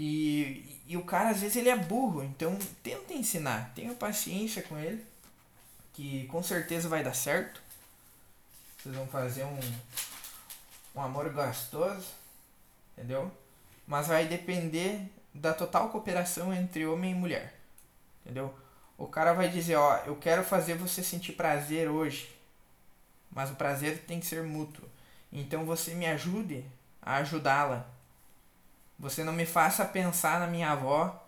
E, 0.00 0.80
e 0.86 0.96
o 0.96 1.02
cara 1.02 1.30
às 1.30 1.40
vezes 1.40 1.56
ele 1.56 1.68
é 1.68 1.76
burro, 1.76 2.22
então 2.22 2.56
tenta 2.84 3.12
ensinar, 3.12 3.72
tenha 3.74 3.92
paciência 3.92 4.62
com 4.62 4.78
ele 4.78 5.04
que 5.92 6.24
com 6.28 6.40
certeza 6.40 6.88
vai 6.88 7.02
dar 7.02 7.14
certo. 7.14 7.60
Vocês 8.76 8.94
vão 8.94 9.08
fazer 9.08 9.42
um, 9.42 9.58
um 10.94 11.00
amor 11.00 11.28
gostoso, 11.30 12.06
entendeu? 12.96 13.28
Mas 13.88 14.06
vai 14.06 14.28
depender 14.28 15.02
da 15.34 15.52
total 15.52 15.88
cooperação 15.88 16.54
entre 16.54 16.86
homem 16.86 17.10
e 17.10 17.16
mulher, 17.16 17.58
entendeu? 18.24 18.56
O 18.96 19.08
cara 19.08 19.32
vai 19.32 19.48
dizer, 19.48 19.74
ó, 19.74 19.96
eu 20.06 20.14
quero 20.14 20.44
fazer 20.44 20.76
você 20.76 21.02
sentir 21.02 21.32
prazer 21.32 21.90
hoje, 21.90 22.32
mas 23.32 23.50
o 23.50 23.56
prazer 23.56 24.04
tem 24.06 24.20
que 24.20 24.26
ser 24.26 24.44
mútuo. 24.44 24.88
Então 25.32 25.64
você 25.64 25.92
me 25.92 26.06
ajude 26.06 26.64
a 27.02 27.16
ajudá-la. 27.16 27.97
Você 28.98 29.22
não 29.22 29.32
me 29.32 29.46
faça 29.46 29.84
pensar 29.84 30.40
na 30.40 30.46
minha 30.46 30.70
avó. 30.72 31.24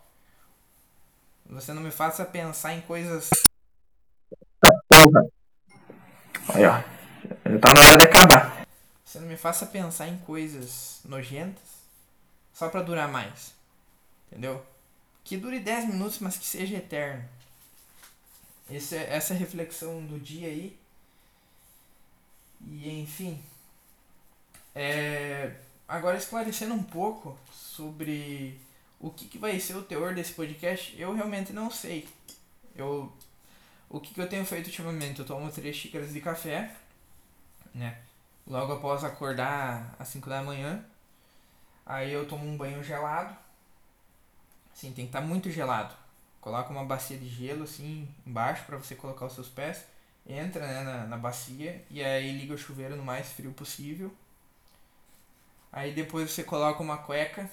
Você 1.46 1.72
não 1.72 1.82
me 1.82 1.90
faça 1.90 2.24
pensar 2.24 2.74
em 2.74 2.80
coisas 2.80 3.30
porra. 4.88 5.26
Aí, 6.48 6.64
ó. 6.64 6.82
Tá 7.60 7.74
na 7.74 7.80
hora 7.86 7.98
de 7.98 8.04
acabar. 8.04 8.66
Você 9.04 9.18
não 9.18 9.26
me 9.26 9.36
faça 9.36 9.66
pensar 9.66 10.08
em 10.08 10.18
coisas 10.18 11.00
nojentas 11.04 11.62
só 12.52 12.68
pra 12.68 12.82
durar 12.82 13.08
mais. 13.08 13.54
Entendeu? 14.26 14.64
Que 15.24 15.36
dure 15.36 15.60
10 15.60 15.86
minutos, 15.86 16.18
mas 16.18 16.36
que 16.36 16.46
seja 16.46 16.76
eterno. 16.76 17.24
Esse, 18.70 18.96
é, 18.96 19.14
essa 19.14 19.34
é 19.34 19.36
reflexão 19.36 20.04
do 20.04 20.18
dia 20.18 20.48
aí. 20.48 20.78
E 22.66 23.00
enfim. 23.00 23.42
É, 24.74 25.54
agora 25.90 26.16
esclarecendo 26.16 26.72
um 26.72 26.82
pouco 26.82 27.36
sobre 27.52 28.58
o 28.98 29.10
que, 29.10 29.26
que 29.26 29.38
vai 29.38 29.58
ser 29.58 29.74
o 29.76 29.82
teor 29.82 30.14
desse 30.14 30.32
podcast, 30.32 30.98
eu 30.98 31.12
realmente 31.12 31.52
não 31.52 31.70
sei. 31.70 32.08
Eu 32.74 33.12
o 33.88 33.98
que, 33.98 34.14
que 34.14 34.20
eu 34.20 34.28
tenho 34.28 34.46
feito 34.46 34.68
ultimamente? 34.68 35.18
Eu 35.18 35.26
tomo 35.26 35.50
três 35.50 35.74
xícaras 35.74 36.12
de 36.12 36.20
café, 36.20 36.72
né? 37.74 37.98
Logo 38.46 38.74
após 38.74 39.02
acordar 39.02 39.96
às 39.98 40.06
5 40.08 40.30
da 40.30 40.42
manhã. 40.42 40.84
Aí 41.84 42.12
eu 42.12 42.26
tomo 42.26 42.46
um 42.46 42.56
banho 42.56 42.84
gelado. 42.84 43.36
Assim, 44.72 44.92
tem 44.92 45.06
que 45.06 45.08
estar 45.08 45.20
tá 45.20 45.26
muito 45.26 45.50
gelado. 45.50 45.92
Coloca 46.40 46.70
uma 46.70 46.84
bacia 46.84 47.18
de 47.18 47.28
gelo 47.28 47.64
assim 47.64 48.08
embaixo 48.24 48.64
para 48.64 48.76
você 48.76 48.94
colocar 48.94 49.26
os 49.26 49.34
seus 49.34 49.48
pés. 49.48 49.84
Entra 50.24 50.64
né, 50.64 50.84
na, 50.84 51.06
na 51.08 51.16
bacia 51.16 51.84
e 51.90 52.00
aí 52.02 52.30
liga 52.38 52.54
o 52.54 52.58
chuveiro 52.58 52.94
no 52.94 53.02
mais 53.02 53.32
frio 53.32 53.52
possível. 53.52 54.14
Aí 55.72 55.92
depois 55.92 56.30
você 56.30 56.42
coloca 56.42 56.82
uma 56.82 56.98
cueca 56.98 57.48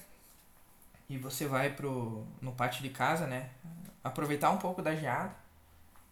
e 1.10 1.18
você 1.18 1.46
vai 1.46 1.70
pro, 1.72 2.26
no 2.42 2.52
pátio 2.52 2.82
de 2.84 2.90
casa, 2.90 3.28
né? 3.28 3.50
Aproveitar 4.04 4.52
um 4.52 4.58
pouco 4.58 4.82
da 4.82 4.96
geada 4.96 5.36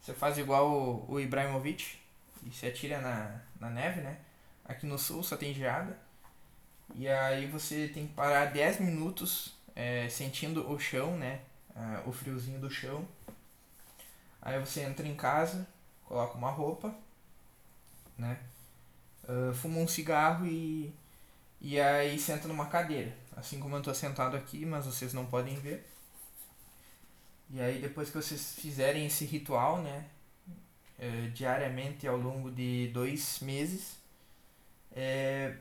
você 0.05 0.13
faz 0.13 0.37
igual 0.37 0.69
o, 0.69 1.13
o 1.13 1.19
Ibrahimovic 1.19 1.97
e 2.45 2.51
se 2.51 2.67
atira 2.67 3.01
na, 3.01 3.41
na 3.59 3.71
neve, 3.71 4.01
né? 4.01 4.19
Aqui 4.63 4.85
no 4.85 4.99
sul 4.99 5.23
só 5.23 5.35
tem 5.35 5.51
geada. 5.51 5.97
E 6.93 7.07
aí 7.07 7.47
você 7.47 7.87
tem 7.87 8.05
que 8.05 8.13
parar 8.13 8.45
10 8.45 8.81
minutos 8.81 9.57
é, 9.75 10.07
sentindo 10.07 10.71
o 10.71 10.79
chão, 10.79 11.17
né? 11.17 11.41
Ah, 11.75 12.03
o 12.05 12.11
friozinho 12.11 12.59
do 12.59 12.69
chão. 12.69 13.07
Aí 14.39 14.59
você 14.59 14.81
entra 14.81 15.07
em 15.07 15.15
casa, 15.15 15.67
coloca 16.03 16.37
uma 16.37 16.51
roupa, 16.51 16.93
né? 18.15 18.37
Uh, 19.23 19.55
fuma 19.55 19.79
um 19.79 19.87
cigarro 19.87 20.45
e, 20.45 20.93
e 21.65 21.81
aí 21.81 22.19
senta 22.19 22.47
numa 22.47 22.67
cadeira. 22.67 23.11
Assim 23.35 23.59
como 23.59 23.73
eu 23.73 23.79
estou 23.79 23.95
sentado 23.95 24.37
aqui, 24.37 24.63
mas 24.67 24.85
vocês 24.85 25.13
não 25.15 25.25
podem 25.25 25.55
ver. 25.55 25.83
E 27.49 27.59
aí 27.59 27.81
depois 27.81 28.09
que 28.09 28.15
vocês 28.15 28.53
fizerem 28.53 29.07
esse 29.07 29.25
ritual, 29.25 29.81
né, 29.81 30.05
é, 30.99 31.27
diariamente 31.33 32.07
ao 32.07 32.17
longo 32.17 32.51
de 32.51 32.89
dois 32.89 33.39
meses, 33.39 33.97
é, 34.95 35.55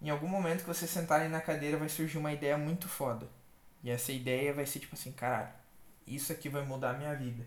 em 0.00 0.08
algum 0.08 0.26
momento 0.26 0.60
que 0.60 0.68
vocês 0.68 0.90
sentarem 0.90 1.28
na 1.28 1.42
cadeira 1.42 1.76
vai 1.76 1.90
surgir 1.90 2.16
uma 2.16 2.32
ideia 2.32 2.56
muito 2.56 2.88
foda. 2.88 3.28
E 3.84 3.90
essa 3.90 4.12
ideia 4.12 4.54
vai 4.54 4.64
ser 4.64 4.78
tipo 4.78 4.94
assim, 4.94 5.12
caralho, 5.12 5.52
isso 6.06 6.32
aqui 6.32 6.48
vai 6.48 6.64
mudar 6.64 6.92
a 6.92 6.98
minha 6.98 7.14
vida. 7.14 7.46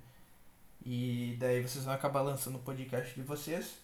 E 0.85 1.35
daí 1.39 1.59
vocês 1.59 1.85
vão 1.85 1.93
acabar 1.95 2.21
lançando 2.21 2.57
o 2.57 2.61
podcast 2.61 3.15
de 3.15 3.23
vocês, 3.23 3.79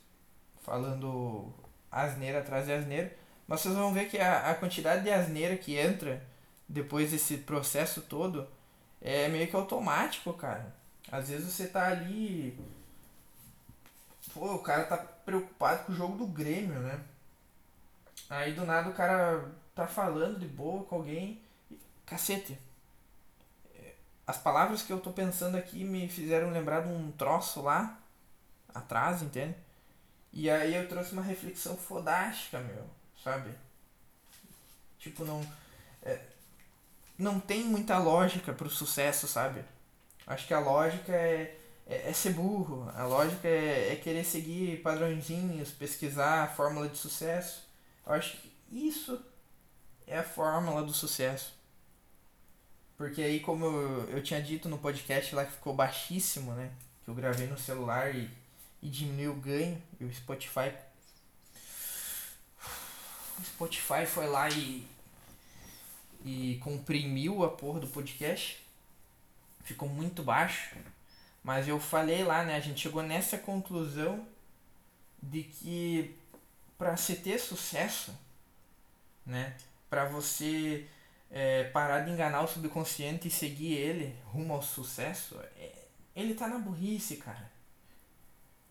falando 0.62 1.52
asneira 1.92 2.38
atrás 2.38 2.68
de 2.68 2.74
asneira. 2.74 3.29
Mas 3.50 3.62
vocês 3.62 3.74
vão 3.74 3.92
ver 3.92 4.08
que 4.08 4.20
a, 4.20 4.52
a 4.52 4.54
quantidade 4.54 5.02
de 5.04 5.10
asneira 5.10 5.58
que 5.58 5.76
entra 5.76 6.24
depois 6.68 7.10
desse 7.10 7.40
processo 7.40 8.02
todo 8.04 8.48
é 9.02 9.28
meio 9.28 9.48
que 9.48 9.56
automático, 9.56 10.32
cara. 10.34 10.72
Às 11.12 11.30
vezes 11.30 11.52
você 11.52 11.66
tá 11.66 11.88
ali. 11.88 12.56
Pô, 14.32 14.54
o 14.54 14.60
cara 14.60 14.84
tá 14.84 14.98
preocupado 14.98 15.86
com 15.86 15.92
o 15.92 15.96
jogo 15.96 16.16
do 16.16 16.28
Grêmio, 16.28 16.80
né? 16.80 17.02
Aí 18.30 18.54
do 18.54 18.66
nada 18.68 18.88
o 18.92 18.94
cara 18.94 19.50
tá 19.74 19.88
falando 19.88 20.38
de 20.38 20.48
boa 20.48 20.84
com 20.84 20.98
alguém. 20.98 21.42
Cacete. 22.06 22.56
As 24.28 24.38
palavras 24.38 24.84
que 24.84 24.94
eu 24.94 25.00
tô 25.00 25.12
pensando 25.12 25.58
aqui 25.58 25.84
me 25.84 26.08
fizeram 26.08 26.52
lembrar 26.52 26.82
de 26.82 26.90
um 26.90 27.12
troço 27.14 27.64
lá 27.64 27.98
atrás, 28.76 29.24
entende? 29.24 29.56
E 30.32 30.52
aí 30.52 30.76
eu 30.76 30.88
trouxe 30.88 31.14
uma 31.14 31.24
reflexão 31.24 31.76
fodástica, 31.76 32.60
meu, 32.60 32.86
sabe? 33.30 33.52
Tipo, 34.98 35.24
não. 35.24 35.46
É, 36.02 36.20
não 37.18 37.40
tem 37.40 37.64
muita 37.64 37.98
lógica 38.00 38.54
pro 38.54 38.70
sucesso, 38.70 39.28
sabe? 39.28 39.64
Acho 40.26 40.48
que 40.48 40.54
a 40.54 40.60
lógica 40.60 41.12
é, 41.12 41.58
é, 41.86 42.10
é 42.10 42.14
ser 42.14 42.34
burro, 42.34 42.90
a 42.96 43.04
lógica 43.06 43.48
é, 43.48 43.94
é 43.94 43.96
querer 43.96 44.24
seguir 44.24 44.82
padrõezinhos, 44.82 45.70
pesquisar 45.72 46.44
a 46.44 46.48
fórmula 46.48 46.88
de 46.88 46.98
sucesso. 46.98 47.68
Eu 48.06 48.14
acho 48.14 48.38
que 48.38 48.52
isso 48.72 49.22
é 50.08 50.18
a 50.18 50.24
fórmula 50.24 50.82
do 50.82 50.94
sucesso. 50.94 51.54
Porque 52.98 53.22
aí, 53.22 53.40
como 53.40 53.66
eu, 53.66 54.10
eu 54.10 54.24
tinha 54.24 54.42
dito 54.42 54.68
no 54.68 54.78
podcast 54.78 55.34
lá 55.36 55.46
que 55.46 55.54
ficou 55.54 55.74
baixíssimo, 55.74 56.54
né? 56.54 56.72
Que 57.04 57.10
eu 57.10 57.16
gravei 57.16 57.48
no 57.48 57.58
celular 57.58 58.14
e, 58.14 58.30
e 58.82 58.90
diminuiu 58.90 59.32
o 59.34 59.36
ganho, 59.36 59.82
e 60.00 60.06
o 60.06 60.14
Spotify. 60.14 60.74
O 63.40 63.46
Spotify 63.46 64.06
foi 64.06 64.28
lá 64.28 64.50
e 64.50 64.86
e 66.26 66.60
comprimiu 66.62 67.44
a 67.44 67.50
porra 67.50 67.80
do 67.80 67.88
podcast. 67.88 68.64
Ficou 69.64 69.88
muito 69.88 70.24
baixo. 70.24 70.76
Mas 71.44 71.68
eu 71.68 71.80
falei 71.80 72.24
lá, 72.24 72.44
né? 72.44 72.56
A 72.56 72.60
gente 72.60 72.82
chegou 72.82 73.02
nessa 73.02 73.38
conclusão 73.38 74.28
de 75.22 75.44
que 75.44 76.16
para 76.78 76.96
se 76.98 77.16
ter 77.18 77.40
sucesso, 77.40 78.14
né? 79.26 79.56
Para 79.90 80.06
você 80.06 80.88
é, 81.32 81.66
parar 81.66 82.02
de 82.02 82.12
enganar 82.12 82.42
o 82.42 82.48
subconsciente 82.48 83.28
e 83.28 83.32
seguir 83.32 83.74
ele 83.74 84.16
rumo 84.26 84.54
ao 84.54 84.62
sucesso, 84.62 85.40
é, 85.58 85.72
ele 86.16 86.34
tá 86.34 86.48
na 86.48 86.60
burrice, 86.60 87.18
cara. 87.18 87.50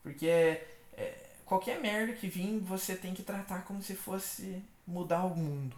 Porque 0.02 0.26
é, 0.26 0.66
é, 0.96 1.27
qualquer 1.48 1.80
merda 1.80 2.12
que 2.12 2.28
vir, 2.28 2.60
você 2.60 2.94
tem 2.94 3.14
que 3.14 3.22
tratar 3.22 3.62
como 3.62 3.82
se 3.82 3.96
fosse 3.96 4.62
mudar 4.86 5.24
o 5.24 5.34
mundo. 5.34 5.74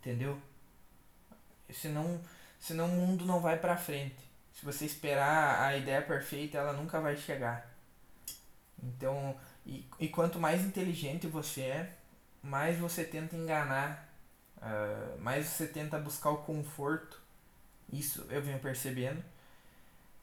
Entendeu? 0.00 0.36
Senão, 1.72 2.20
senão 2.58 2.86
o 2.86 2.88
mundo 2.88 3.24
não 3.24 3.40
vai 3.40 3.56
pra 3.56 3.76
frente. 3.76 4.16
Se 4.52 4.64
você 4.64 4.84
esperar 4.84 5.62
a 5.62 5.76
ideia 5.76 6.02
perfeita, 6.02 6.58
ela 6.58 6.72
nunca 6.72 7.00
vai 7.00 7.16
chegar. 7.16 7.72
Então, 8.82 9.36
e, 9.64 9.86
e 10.00 10.08
quanto 10.08 10.40
mais 10.40 10.64
inteligente 10.64 11.28
você 11.28 11.60
é, 11.62 11.92
mais 12.42 12.78
você 12.78 13.04
tenta 13.04 13.36
enganar, 13.36 14.08
uh, 14.56 15.20
mais 15.20 15.46
você 15.46 15.68
tenta 15.68 15.98
buscar 15.98 16.30
o 16.30 16.38
conforto. 16.38 17.20
Isso 17.92 18.26
eu 18.28 18.42
venho 18.42 18.58
percebendo. 18.58 19.22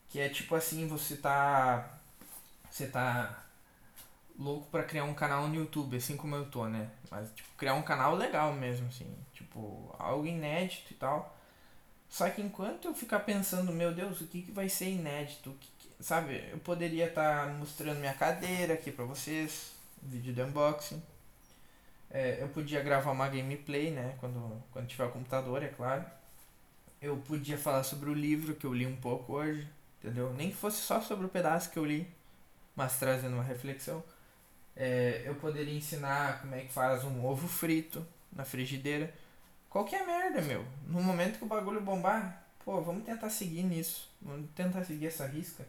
Que 0.09 0.19
é 0.19 0.27
tipo 0.27 0.55
assim, 0.55 0.87
você 0.87 1.15
tá. 1.15 1.99
Você 2.69 2.87
tá 2.87 3.42
louco 4.37 4.67
para 4.69 4.83
criar 4.83 5.03
um 5.03 5.13
canal 5.13 5.47
no 5.47 5.55
YouTube, 5.55 5.97
assim 5.97 6.17
como 6.17 6.35
eu 6.35 6.45
tô, 6.45 6.67
né? 6.67 6.89
Mas, 7.09 7.29
tipo, 7.33 7.49
criar 7.57 7.75
um 7.75 7.81
canal 7.81 8.15
legal 8.15 8.53
mesmo, 8.53 8.87
assim. 8.87 9.07
Tipo, 9.33 9.95
algo 9.97 10.25
inédito 10.25 10.91
e 10.91 10.95
tal. 10.95 11.37
Só 12.09 12.29
que 12.29 12.41
enquanto 12.41 12.87
eu 12.87 12.93
ficar 12.93 13.21
pensando, 13.21 13.71
meu 13.71 13.93
Deus, 13.93 14.21
o 14.21 14.27
que, 14.27 14.43
que 14.43 14.51
vai 14.51 14.69
ser 14.69 14.89
inédito? 14.89 15.49
O 15.49 15.53
que, 15.55 15.67
que... 15.79 16.03
Sabe, 16.03 16.47
eu 16.51 16.59
poderia 16.59 17.07
estar 17.07 17.47
tá 17.47 17.53
mostrando 17.53 17.99
minha 17.99 18.13
cadeira 18.13 18.73
aqui 18.73 18.91
pra 18.91 19.05
vocês, 19.05 19.71
vídeo 20.01 20.33
de 20.33 20.41
unboxing. 20.41 21.01
É, 22.11 22.37
eu 22.41 22.47
podia 22.49 22.83
gravar 22.83 23.11
uma 23.11 23.27
gameplay, 23.27 23.89
né? 23.89 24.15
Quando, 24.19 24.61
quando 24.71 24.87
tiver 24.87 25.05
o 25.05 25.11
computador, 25.11 25.63
é 25.63 25.69
claro. 25.69 26.05
Eu 27.01 27.17
podia 27.17 27.57
falar 27.57 27.83
sobre 27.83 28.09
o 28.09 28.13
livro 28.13 28.53
que 28.53 28.65
eu 28.65 28.73
li 28.73 28.85
um 28.85 28.95
pouco 28.95 29.33
hoje, 29.33 29.67
entendeu? 29.99 30.31
Nem 30.33 30.51
que 30.51 30.55
fosse 30.55 30.77
só 30.77 31.01
sobre 31.01 31.25
o 31.25 31.29
pedaço 31.29 31.71
que 31.71 31.79
eu 31.79 31.85
li, 31.85 32.07
mas 32.75 32.99
trazendo 32.99 33.33
uma 33.33 33.43
reflexão. 33.43 34.03
É, 34.75 35.23
eu 35.25 35.35
poderia 35.35 35.75
ensinar 35.75 36.41
como 36.41 36.55
é 36.55 36.61
que 36.61 36.73
faz 36.73 37.03
um 37.03 37.25
ovo 37.25 37.47
frito 37.47 38.05
na 38.31 38.43
frigideira. 38.43 39.13
Qualquer 39.69 40.05
merda, 40.05 40.41
meu. 40.41 40.65
No 40.87 41.01
momento 41.01 41.37
que 41.37 41.43
o 41.43 41.47
bagulho 41.47 41.81
bombar, 41.81 42.43
pô, 42.63 42.81
vamos 42.81 43.03
tentar 43.03 43.29
seguir 43.29 43.63
nisso. 43.63 44.09
Vamos 44.21 44.49
tentar 44.55 44.83
seguir 44.83 45.07
essa 45.07 45.25
risca. 45.25 45.65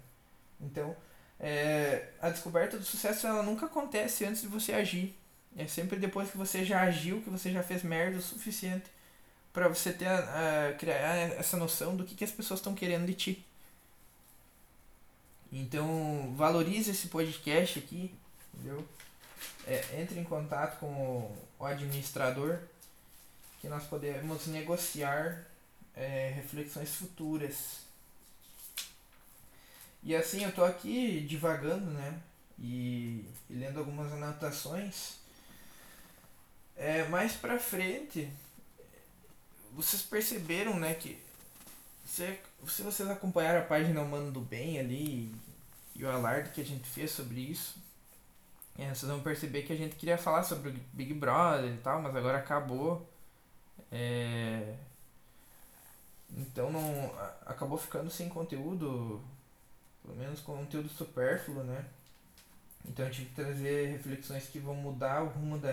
Então, 0.61 0.97
é, 1.39 2.09
a 2.21 2.31
descoberta 2.31 2.79
do 2.79 2.85
sucesso 2.85 3.27
ela 3.27 3.43
nunca 3.43 3.67
acontece 3.67 4.25
antes 4.25 4.43
de 4.43 4.49
você 4.49 4.73
agir. 4.73 5.15
É 5.57 5.67
sempre 5.67 5.99
depois 5.99 6.31
que 6.31 6.37
você 6.37 6.65
já 6.65 6.83
agiu, 6.83 7.21
que 7.23 7.31
você 7.31 7.53
já 7.53 7.63
fez 7.63 7.83
merda 7.83 8.19
o 8.19 8.23
suficiente 8.23 8.91
para 9.53 9.69
você 9.69 9.93
ter 9.93 10.07
a, 10.07 10.69
a, 10.69 10.73
criar 10.75 11.15
essa 11.39 11.57
noção 11.57 11.97
do 11.97 12.05
que, 12.05 12.15
que 12.15 12.25
as 12.25 12.33
pessoas 12.33 12.61
estão 12.61 12.75
querendo 12.75 13.07
de 13.07 13.15
ti. 13.15 13.47
Então, 15.53 16.35
valorize 16.37 16.91
esse 16.91 17.07
podcast 17.07 17.79
aqui, 17.79 18.13
entendeu? 18.55 18.87
É, 19.67 20.01
entre 20.01 20.19
em 20.19 20.25
contato 20.25 20.79
com 20.79 21.35
o 21.59 21.65
administrador 21.65 22.59
que 23.61 23.69
nós 23.69 23.85
podemos 23.85 24.47
negociar 24.49 25.47
é, 25.95 26.33
reflexões 26.35 26.95
futuras. 26.95 27.79
E 30.03 30.15
assim 30.15 30.45
eu 30.45 30.53
tô 30.53 30.65
aqui 30.65 31.21
divagando, 31.21 31.91
né? 31.91 32.21
E, 32.59 33.25
e 33.49 33.55
lendo 33.55 33.79
algumas 33.79 34.13
anotações. 34.13 35.15
É, 36.77 37.05
mais 37.05 37.33
pra 37.33 37.59
frente, 37.59 38.29
vocês 39.73 40.03
perceberam, 40.03 40.79
né, 40.79 40.95
que 40.95 41.19
se, 42.05 42.39
se 42.69 42.83
vocês 42.83 43.09
acompanharam 43.09 43.61
a 43.61 43.65
página 43.65 44.03
Humano 44.03 44.31
do 44.31 44.41
Bem 44.41 44.79
ali 44.79 45.35
e 45.95 46.05
o 46.05 46.11
alarde 46.11 46.51
que 46.51 46.61
a 46.61 46.65
gente 46.65 46.89
fez 46.89 47.13
sobre 47.13 47.41
isso, 47.41 47.77
é, 48.77 48.89
vocês 48.89 49.11
vão 49.11 49.21
perceber 49.21 49.63
que 49.63 49.73
a 49.73 49.77
gente 49.77 49.97
queria 49.97 50.19
falar 50.19 50.43
sobre 50.43 50.71
o 50.71 50.81
Big 50.93 51.15
Brother 51.15 51.73
e 51.73 51.79
tal, 51.79 52.03
mas 52.03 52.15
agora 52.17 52.39
acabou. 52.39 53.09
É... 53.91 54.75
Então 56.37 56.71
não 56.73 57.15
acabou 57.47 57.79
ficando 57.79 58.11
sem 58.11 58.29
conteúdo, 58.29 59.23
pelo 60.03 60.17
menos 60.17 60.41
conteúdo 60.41 60.89
supérfluo, 60.89 61.63
né? 61.63 61.85
Então 62.85 63.07
eu 63.07 63.13
tive 63.13 63.29
que 63.29 63.35
trazer 63.37 63.93
reflexões 63.93 64.49
que 64.49 64.59
vão 64.59 64.75
mudar 64.75 65.23
o 65.23 65.29
rumo 65.29 65.59
da, 65.59 65.71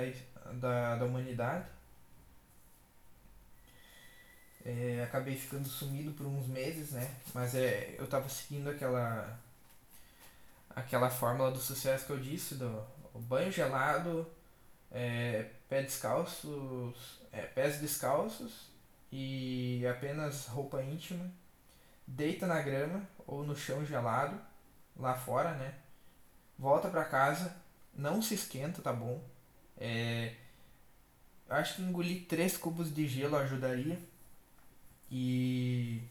da, 0.54 0.96
da 0.98 1.06
humanidade. 1.06 1.66
É, 4.64 5.04
acabei 5.04 5.36
ficando 5.36 5.68
sumido 5.68 6.12
por 6.12 6.28
uns 6.28 6.48
meses, 6.48 6.92
né? 6.92 7.16
Mas 7.34 7.56
é, 7.56 7.96
eu 7.98 8.08
tava 8.08 8.30
seguindo 8.30 8.70
aquela 8.70 9.40
aquela 10.76 11.10
fórmula 11.10 11.52
do 11.52 11.60
sucesso 11.60 12.06
que 12.06 12.12
eu 12.12 12.20
disse, 12.20 12.56
do 12.56 12.86
banho 13.14 13.52
gelado, 13.52 14.28
é, 14.92 15.50
pé 15.70 15.82
descalços, 15.82 17.22
é, 17.32 17.42
pés 17.42 17.80
descalços 17.80 18.70
e 19.12 19.86
apenas 19.88 20.48
roupa 20.48 20.82
íntima, 20.82 21.32
deita 22.06 22.48
na 22.48 22.62
grama 22.62 23.02
ou 23.26 23.44
no 23.44 23.56
chão 23.56 23.86
gelado, 23.86 24.40
lá 24.96 25.14
fora, 25.16 25.54
né? 25.54 25.76
Volta 26.58 26.90
pra 26.90 27.06
casa, 27.06 27.56
não 27.94 28.22
se 28.22 28.36
esquenta, 28.36 28.82
tá 28.82 28.94
bom? 28.94 29.22
É, 29.78 30.36
acho 31.50 31.76
que 31.76 31.82
engolir 31.82 32.26
três 32.28 32.58
cubos 32.58 32.94
de 32.94 33.08
gelo 33.08 33.36
ajudaria. 33.36 34.00
E, 35.10 36.02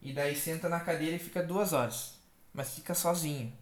e 0.00 0.12
daí 0.12 0.36
senta 0.36 0.68
na 0.68 0.80
cadeira 0.80 1.16
e 1.16 1.18
fica 1.18 1.42
duas 1.42 1.72
horas. 1.72 2.14
Mas 2.52 2.74
fica 2.74 2.94
sozinho. 2.94 3.52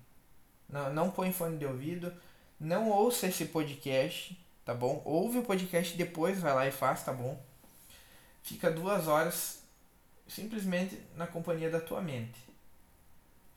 Não, 0.72 0.92
não 0.92 1.10
põe 1.10 1.32
fone 1.32 1.58
de 1.58 1.66
ouvido. 1.66 2.12
Não 2.58 2.90
ouça 2.90 3.26
esse 3.26 3.44
podcast, 3.46 4.36
tá 4.64 4.74
bom? 4.74 5.02
Ouve 5.04 5.38
o 5.38 5.42
podcast 5.44 5.96
depois, 5.96 6.40
vai 6.40 6.54
lá 6.54 6.66
e 6.66 6.72
faz, 6.72 7.04
tá 7.04 7.12
bom? 7.12 7.40
Fica 8.42 8.70
duas 8.70 9.06
horas 9.06 9.62
simplesmente 10.26 10.98
na 11.14 11.26
companhia 11.26 11.70
da 11.70 11.80
tua 11.80 12.00
mente. 12.00 12.40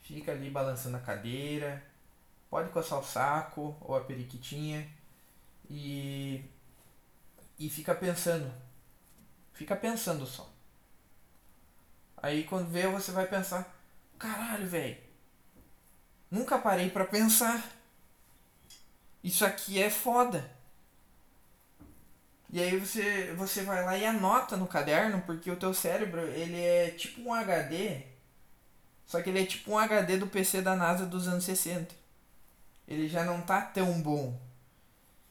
Fica 0.02 0.32
ali 0.34 0.50
balançando 0.50 0.98
a 0.98 1.00
cadeira, 1.00 1.82
pode 2.50 2.70
coçar 2.70 3.00
o 3.00 3.04
saco 3.04 3.76
ou 3.82 3.96
a 3.96 4.02
periquitinha 4.02 4.88
e 5.70 6.44
e 7.58 7.70
fica 7.70 7.96
pensando. 7.96 8.52
Fica 9.54 9.76
pensando 9.76 10.26
só. 10.26 10.50
Aí 12.18 12.44
quando 12.44 12.70
vê 12.70 12.88
você 12.88 13.12
vai 13.12 13.28
pensar, 13.28 13.74
caralho, 14.20 14.68
velho. 14.68 15.05
Nunca 16.36 16.60
parei 16.60 16.90
para 16.90 17.06
pensar. 17.06 17.64
Isso 19.24 19.46
aqui 19.46 19.82
é 19.82 19.90
foda. 19.90 20.52
E 22.52 22.62
aí 22.62 22.78
você, 22.78 23.34
você 23.38 23.64
vai 23.64 23.86
lá 23.86 23.98
e 23.98 24.06
anota 24.06 24.58
no 24.58 24.68
caderno, 24.68 25.22
porque 25.26 25.50
o 25.50 25.56
teu 25.56 25.74
cérebro, 25.74 26.20
ele 26.22 26.62
é 26.62 26.92
tipo 26.92 27.22
um 27.22 27.34
HD, 27.34 28.02
só 29.06 29.22
que 29.22 29.30
ele 29.30 29.44
é 29.44 29.46
tipo 29.46 29.72
um 29.72 29.78
HD 29.78 30.18
do 30.18 30.28
PC 30.28 30.62
da 30.62 30.76
NASA 30.76 31.06
dos 31.06 31.26
anos 31.26 31.46
60. 31.46 31.96
Ele 32.86 33.08
já 33.08 33.24
não 33.24 33.40
tá 33.42 33.62
tão 33.62 34.02
bom. 34.02 34.38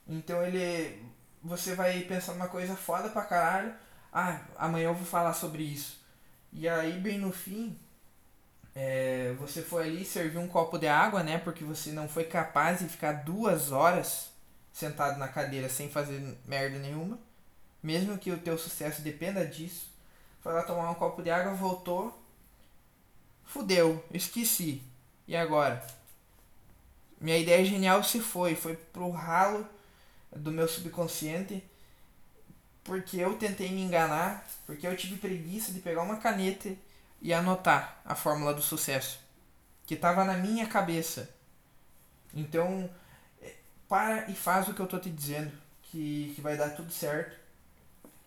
Então 0.07 0.43
ele 0.43 1.03
você 1.43 1.75
vai 1.75 2.01
pensar 2.01 2.33
uma 2.33 2.47
coisa 2.47 2.75
foda 2.75 3.09
pra 3.09 3.21
caralho. 3.21 3.75
Ah, 4.11 4.39
amanhã 4.57 4.85
eu 4.85 4.95
vou 4.95 5.05
falar 5.05 5.33
sobre 5.33 5.61
isso. 5.61 5.99
E 6.51 6.67
aí, 6.67 6.99
bem 6.99 7.19
no 7.19 7.31
fim, 7.31 7.77
é, 8.75 9.33
você 9.39 9.61
foi 9.61 9.85
ali 9.85 10.03
servir 10.03 10.37
um 10.37 10.47
copo 10.47 10.77
de 10.77 10.87
água, 10.87 11.23
né? 11.23 11.37
Porque 11.37 11.63
você 11.63 11.91
não 11.91 12.09
foi 12.09 12.25
capaz 12.25 12.79
de 12.79 12.89
ficar 12.89 13.23
duas 13.23 13.71
horas 13.71 14.29
sentado 14.73 15.17
na 15.17 15.29
cadeira 15.29 15.69
sem 15.69 15.89
fazer 15.89 16.37
merda 16.45 16.77
nenhuma. 16.77 17.17
Mesmo 17.81 18.17
que 18.17 18.31
o 18.31 18.37
teu 18.37 18.57
sucesso 18.57 19.01
dependa 19.01 19.45
disso. 19.45 19.89
Foi 20.41 20.51
lá 20.53 20.61
tomar 20.63 20.91
um 20.91 20.95
copo 20.95 21.23
de 21.23 21.31
água, 21.31 21.53
voltou. 21.53 22.21
Fudeu, 23.45 24.03
esqueci. 24.11 24.81
E 25.27 25.35
agora? 25.35 25.85
Minha 27.19 27.37
ideia 27.37 27.63
genial 27.63 28.03
se 28.03 28.19
foi, 28.19 28.55
foi 28.55 28.75
pro 28.75 29.09
ralo 29.09 29.65
do 30.35 30.51
meu 30.51 30.67
subconsciente 30.67 31.63
porque 32.83 33.17
eu 33.17 33.35
tentei 33.35 33.71
me 33.71 33.81
enganar, 33.81 34.47
porque 34.65 34.85
eu 34.85 34.95
tive 34.95 35.15
preguiça 35.17 35.71
de 35.71 35.79
pegar 35.79 36.03
uma 36.03 36.17
caneta 36.17 36.69
e 37.21 37.33
anotar 37.33 38.01
a 38.05 38.15
fórmula 38.15 38.53
do 38.53 38.61
sucesso 38.61 39.19
que 39.85 39.93
estava 39.93 40.23
na 40.23 40.33
minha 40.33 40.67
cabeça. 40.67 41.29
Então, 42.33 42.89
é, 43.41 43.53
para 43.87 44.29
e 44.29 44.35
faz 44.35 44.67
o 44.67 44.73
que 44.73 44.79
eu 44.79 44.87
tô 44.87 44.99
te 44.99 45.09
dizendo, 45.09 45.51
que, 45.83 46.33
que 46.35 46.41
vai 46.41 46.57
dar 46.57 46.71
tudo 46.71 46.91
certo, 46.91 47.37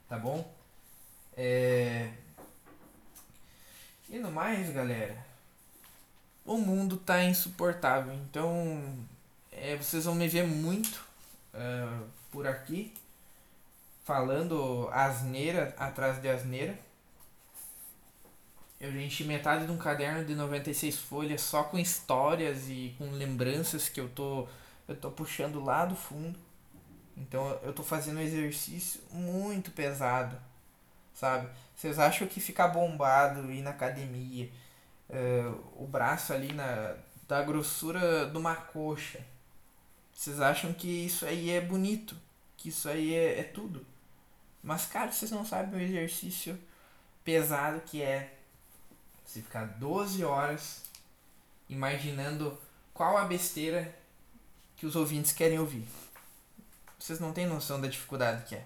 tá 0.09 0.19
bom? 0.19 0.51
É... 1.37 2.11
E 4.09 4.19
no 4.19 4.31
mais, 4.31 4.71
galera, 4.71 5.17
o 6.45 6.57
mundo 6.57 6.97
tá 6.97 7.23
insuportável, 7.23 8.15
então 8.15 9.07
é, 9.53 9.77
vocês 9.77 10.05
vão 10.05 10.15
me 10.15 10.27
ver 10.27 10.45
muito 10.45 10.97
uh, 11.53 12.09
por 12.31 12.47
aqui 12.47 12.95
falando 14.09 14.89
asneira 14.91 15.75
atrás 15.77 16.23
de 16.23 16.29
asneira. 16.29 16.79
Eu 18.81 18.97
enchi 19.01 19.25
metade 19.25 19.67
de 19.67 19.73
um 19.73 19.77
caderno 19.77 20.25
de 20.25 20.35
96 20.35 20.97
folhas 20.97 21.41
só 21.41 21.65
com 21.65 21.79
histórias 21.79 22.69
e 22.69 22.95
com 22.97 23.11
lembranças 23.11 23.89
que 23.89 24.01
eu 24.01 24.09
tô, 24.09 24.47
eu 24.87 24.95
tô 24.95 25.11
puxando 25.11 25.63
lá 25.63 25.85
do 25.85 25.97
fundo. 25.97 26.39
Então 27.17 27.59
eu 27.63 27.73
tô 27.73 27.83
fazendo 27.83 28.19
um 28.19 28.23
exercício 28.23 29.01
muito 29.11 29.73
pesado, 29.73 30.41
sabe? 31.13 31.49
Vocês 31.75 31.99
acham 31.99 32.29
que 32.29 32.41
ficar 32.41 32.69
bombado, 32.69 33.51
ir 33.51 33.63
na 33.63 33.71
academia, 33.71 34.49
uh, 35.11 35.83
o 35.83 35.87
braço 35.87 36.33
ali 36.33 36.53
na, 36.53 36.95
da 37.27 37.43
grossura 37.43 38.27
de 38.27 38.39
uma 38.39 38.55
coxa, 38.55 39.21
vocês 40.19 40.41
acham 40.41 40.73
que 40.73 40.89
isso 41.07 41.25
aí 41.25 41.51
é 41.51 41.61
bonito, 41.61 42.17
que 42.57 42.71
isso 42.71 42.89
aí 42.89 43.15
é, 43.15 43.39
é 43.39 43.43
tudo. 43.45 43.87
Mas, 44.61 44.85
cara, 44.87 45.13
vocês 45.13 45.31
não 45.31 45.47
sabem 45.47 45.79
o 45.79 45.83
exercício 45.83 46.59
pesado 47.23 47.81
que 47.83 48.03
é 48.03 48.38
você 49.29 49.43
ficar 49.43 49.67
12 49.67 50.25
horas 50.25 50.83
imaginando 51.69 52.59
qual 52.95 53.19
a 53.19 53.27
besteira 53.27 53.95
que 54.75 54.87
os 54.87 54.97
ouvintes 54.97 55.33
querem 55.33 55.59
ouvir. 55.59 55.87
Vocês 56.99 57.21
não 57.21 57.33
têm 57.33 57.47
noção 57.47 57.79
da 57.79 57.89
dificuldade 57.89 58.47
que 58.47 58.55
é. 58.55 58.65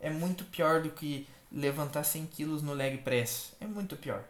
É 0.00 0.08
muito 0.08 0.44
pior 0.46 0.82
do 0.82 0.90
que 0.90 1.28
levantar 1.52 2.02
100 2.02 2.26
quilos 2.26 2.62
no 2.62 2.72
leg 2.72 2.98
press. 2.98 3.52
É 3.60 3.66
muito 3.66 3.94
pior. 3.94 4.24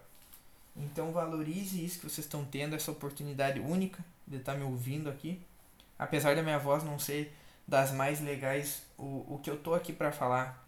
Então 0.77 1.13
valorize 1.13 1.83
isso 1.85 2.01
que 2.01 2.11
vocês 2.11 2.27
estão 2.27 2.45
tendo, 2.45 2.75
essa 2.75 2.91
oportunidade 2.91 3.61
única 3.61 4.05
de 4.27 4.39
estar 4.39 4.55
me 4.55 4.65
ouvindo 4.65 5.09
aqui. 5.09 5.41
Apesar 5.97 6.35
da 6.35 6.43
minha 6.43 6.59
voz 6.59 6.83
não 6.83 6.99
ser 6.99 7.33
das 7.67 7.93
mais 7.93 8.21
legais, 8.21 8.83
o, 8.99 9.35
o 9.35 9.41
que 9.41 9.49
eu 9.49 9.57
tô 9.57 9.73
aqui 9.73 9.93
para 9.93 10.11
falar 10.11 10.64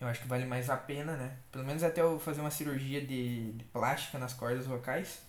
eu 0.00 0.08
acho 0.08 0.22
que 0.22 0.28
vale 0.28 0.46
mais 0.46 0.70
a 0.70 0.76
pena, 0.76 1.16
né? 1.16 1.36
Pelo 1.52 1.64
menos 1.64 1.82
até 1.82 2.00
eu 2.00 2.18
fazer 2.18 2.40
uma 2.40 2.50
cirurgia 2.50 3.04
de, 3.04 3.52
de 3.52 3.64
plástica 3.64 4.18
nas 4.18 4.32
cordas 4.32 4.66
vocais. 4.66 5.20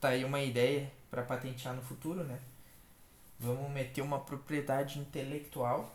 Tá 0.00 0.08
aí 0.08 0.24
uma 0.24 0.40
ideia 0.40 0.90
para 1.10 1.22
patentear 1.22 1.74
no 1.74 1.82
futuro, 1.82 2.24
né? 2.24 2.38
Vamos 3.38 3.70
meter 3.70 4.02
uma 4.02 4.18
propriedade 4.18 4.98
intelectual. 4.98 5.94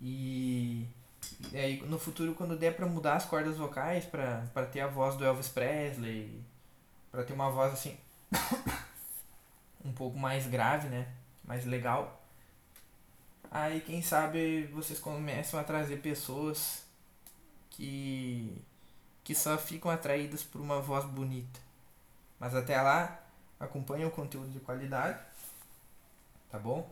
E, 0.00 0.86
e 1.52 1.56
aí 1.56 1.82
no 1.82 1.98
futuro 1.98 2.34
quando 2.34 2.56
der 2.56 2.76
para 2.76 2.86
mudar 2.86 3.14
as 3.14 3.24
cordas 3.24 3.56
vocais 3.56 4.04
para 4.04 4.44
para 4.52 4.66
ter 4.66 4.80
a 4.80 4.86
voz 4.88 5.16
do 5.16 5.24
Elvis 5.24 5.48
Presley, 5.48 6.42
para 7.10 7.24
ter 7.24 7.32
uma 7.32 7.50
voz 7.50 7.72
assim 7.72 7.96
um 9.84 9.92
pouco 9.92 10.18
mais 10.18 10.46
grave, 10.46 10.88
né? 10.88 11.08
Mais 11.44 11.64
legal 11.64 12.21
Aí 13.54 13.82
quem 13.82 14.00
sabe 14.00 14.64
vocês 14.72 14.98
começam 14.98 15.60
a 15.60 15.64
trazer 15.64 15.98
pessoas 15.98 16.84
que 17.70 18.56
que 19.22 19.34
só 19.34 19.58
ficam 19.58 19.90
atraídas 19.90 20.42
por 20.42 20.60
uma 20.60 20.80
voz 20.80 21.04
bonita. 21.04 21.60
Mas 22.40 22.54
até 22.56 22.80
lá, 22.80 23.22
acompanhe 23.60 24.04
o 24.04 24.10
conteúdo 24.10 24.50
de 24.50 24.58
qualidade, 24.58 25.20
tá 26.50 26.58
bom? 26.58 26.90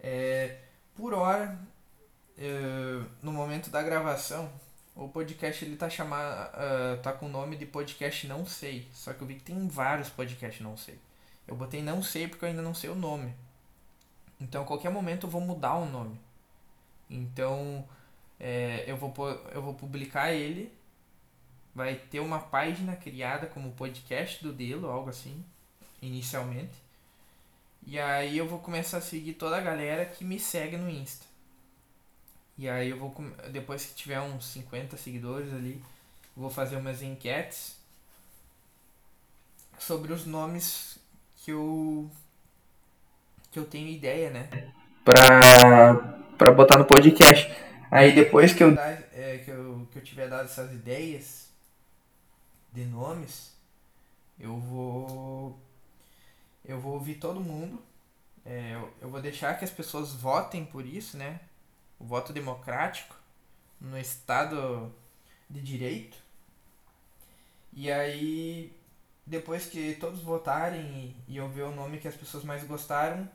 É, 0.00 0.58
por 0.96 1.14
hora, 1.14 1.56
é, 2.38 3.02
no 3.22 3.32
momento 3.32 3.70
da 3.70 3.82
gravação, 3.82 4.50
o 4.96 5.08
podcast 5.08 5.64
ele 5.64 5.76
tá 5.76 5.88
chamado, 5.88 6.50
uh, 6.54 7.02
tá 7.02 7.12
com 7.12 7.26
o 7.26 7.28
nome 7.28 7.56
de 7.56 7.66
podcast 7.66 8.26
não 8.26 8.46
sei. 8.46 8.88
Só 8.94 9.12
que 9.12 9.22
eu 9.22 9.26
vi 9.26 9.36
que 9.36 9.44
tem 9.44 9.68
vários 9.68 10.08
podcasts 10.08 10.62
não 10.62 10.76
sei. 10.76 10.98
Eu 11.46 11.54
botei 11.54 11.82
não 11.82 12.02
sei 12.02 12.28
porque 12.28 12.44
eu 12.44 12.48
ainda 12.48 12.62
não 12.62 12.74
sei 12.74 12.90
o 12.90 12.94
nome. 12.94 13.34
Então, 14.42 14.62
a 14.62 14.66
qualquer 14.66 14.90
momento 14.90 15.26
eu 15.26 15.30
vou 15.30 15.40
mudar 15.40 15.76
o 15.76 15.86
nome. 15.86 16.20
Então, 17.08 17.86
é, 18.40 18.84
eu, 18.86 18.96
vou, 18.96 19.14
eu 19.52 19.62
vou 19.62 19.74
publicar 19.74 20.32
ele. 20.32 20.72
Vai 21.74 21.94
ter 21.94 22.20
uma 22.20 22.40
página 22.40 22.96
criada 22.96 23.46
como 23.46 23.72
podcast 23.72 24.42
do 24.42 24.52
Delo, 24.52 24.90
algo 24.90 25.08
assim, 25.08 25.42
inicialmente. 26.02 26.74
E 27.86 27.98
aí 27.98 28.36
eu 28.36 28.48
vou 28.48 28.58
começar 28.58 28.98
a 28.98 29.00
seguir 29.00 29.34
toda 29.34 29.56
a 29.56 29.60
galera 29.60 30.04
que 30.04 30.24
me 30.24 30.38
segue 30.38 30.76
no 30.76 30.90
Insta. 30.90 31.24
E 32.58 32.68
aí 32.68 32.90
eu 32.90 32.98
vou, 32.98 33.14
depois 33.50 33.86
que 33.86 33.94
tiver 33.94 34.20
uns 34.20 34.46
50 34.46 34.96
seguidores 34.96 35.52
ali, 35.54 35.82
vou 36.36 36.50
fazer 36.50 36.76
umas 36.76 37.00
enquetes 37.00 37.76
sobre 39.78 40.12
os 40.12 40.26
nomes 40.26 40.98
que 41.38 41.50
eu 41.50 42.10
que 43.52 43.58
eu 43.58 43.66
tenho 43.66 43.86
ideia, 43.88 44.30
né? 44.30 44.48
Pra, 45.04 45.94
pra 46.38 46.50
botar 46.50 46.78
no 46.78 46.86
podcast. 46.86 47.54
Aí 47.90 48.14
depois 48.14 48.54
que 48.54 48.64
eu. 48.64 48.74
É, 48.78 49.42
que, 49.44 49.50
eu 49.50 49.86
que 49.92 49.98
eu 49.98 50.02
tiver 50.02 50.28
dado 50.28 50.46
essas 50.46 50.72
ideias 50.72 51.50
de 52.72 52.86
nomes, 52.86 53.54
eu 54.40 54.56
vou. 54.56 55.60
Eu 56.64 56.80
vou 56.80 56.94
ouvir 56.94 57.16
todo 57.16 57.40
mundo. 57.40 57.82
É, 58.44 58.74
eu, 58.74 58.90
eu 59.02 59.10
vou 59.10 59.20
deixar 59.20 59.58
que 59.58 59.64
as 59.64 59.70
pessoas 59.70 60.12
votem 60.14 60.64
por 60.64 60.86
isso, 60.86 61.18
né? 61.18 61.40
O 61.98 62.04
voto 62.04 62.32
democrático 62.32 63.14
no 63.78 63.98
Estado 63.98 64.90
de 65.50 65.60
Direito. 65.60 66.16
E 67.74 67.90
aí, 67.92 68.72
depois 69.26 69.66
que 69.66 69.94
todos 69.94 70.22
votarem 70.22 70.80
e, 71.28 71.34
e 71.34 71.36
eu 71.36 71.48
ver 71.48 71.62
o 71.62 71.74
nome 71.74 71.98
que 71.98 72.08
as 72.08 72.16
pessoas 72.16 72.44
mais 72.44 72.64
gostaram, 72.64 73.28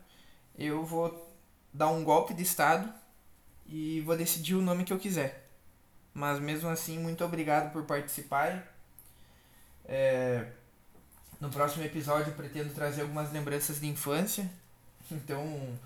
eu 0.58 0.84
vou 0.84 1.26
dar 1.72 1.88
um 1.88 2.02
golpe 2.02 2.34
de 2.34 2.42
Estado 2.42 2.92
e 3.66 4.00
vou 4.00 4.16
decidir 4.16 4.54
o 4.54 4.62
nome 4.62 4.84
que 4.84 4.92
eu 4.92 4.98
quiser. 4.98 5.48
Mas 6.12 6.40
mesmo 6.40 6.68
assim, 6.68 6.98
muito 6.98 7.24
obrigado 7.24 7.72
por 7.72 7.84
participarem. 7.84 8.60
É, 9.84 10.46
no 11.40 11.48
próximo 11.48 11.84
episódio 11.84 12.30
eu 12.30 12.34
pretendo 12.34 12.74
trazer 12.74 13.02
algumas 13.02 13.32
lembranças 13.32 13.80
de 13.80 13.86
infância. 13.86 14.50
Então 15.10 15.78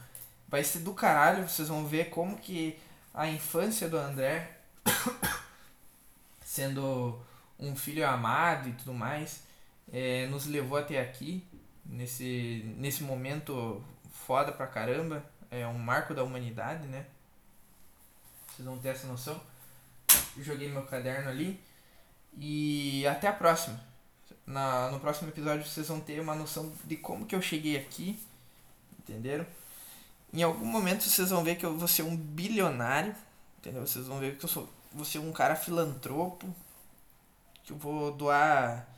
vai 0.48 0.64
ser 0.64 0.80
do 0.80 0.92
caralho, 0.92 1.48
vocês 1.48 1.68
vão 1.68 1.86
ver 1.86 2.10
como 2.10 2.36
que 2.36 2.76
a 3.14 3.28
infância 3.28 3.88
do 3.88 3.96
André, 3.96 4.58
sendo 6.44 7.20
um 7.56 7.76
filho 7.76 8.04
amado 8.04 8.68
e 8.68 8.72
tudo 8.72 8.92
mais, 8.92 9.44
é, 9.92 10.26
nos 10.26 10.46
levou 10.46 10.76
até 10.76 11.00
aqui, 11.00 11.46
nesse, 11.86 12.74
nesse 12.76 13.04
momento 13.04 13.80
foda 14.26 14.52
pra 14.52 14.66
caramba. 14.66 15.24
É 15.50 15.66
um 15.66 15.78
marco 15.78 16.14
da 16.14 16.24
humanidade, 16.24 16.86
né? 16.86 17.06
Vocês 18.48 18.66
vão 18.66 18.78
ter 18.78 18.88
essa 18.88 19.06
noção. 19.06 19.40
Joguei 20.38 20.68
meu 20.68 20.84
caderno 20.86 21.28
ali. 21.28 21.60
E 22.38 23.06
até 23.06 23.28
a 23.28 23.32
próxima. 23.32 23.78
Na, 24.46 24.90
no 24.90 24.98
próximo 24.98 25.28
episódio 25.28 25.66
vocês 25.66 25.86
vão 25.88 26.00
ter 26.00 26.20
uma 26.20 26.34
noção 26.34 26.72
de 26.84 26.96
como 26.96 27.26
que 27.26 27.34
eu 27.34 27.42
cheguei 27.42 27.76
aqui. 27.76 28.18
Entenderam? 28.98 29.46
Em 30.32 30.42
algum 30.42 30.64
momento 30.64 31.02
vocês 31.02 31.30
vão 31.30 31.44
ver 31.44 31.56
que 31.56 31.66
eu 31.66 31.76
vou 31.76 31.88
ser 31.88 32.02
um 32.02 32.16
bilionário. 32.16 33.14
Entendeu? 33.58 33.86
Vocês 33.86 34.06
vão 34.06 34.18
ver 34.18 34.36
que 34.36 34.44
eu 34.44 34.48
sou, 34.48 34.68
vou 34.92 35.04
ser 35.04 35.18
um 35.18 35.32
cara 35.32 35.54
filantropo. 35.54 36.54
Que 37.64 37.72
eu 37.72 37.76
vou 37.76 38.12
doar 38.12 38.88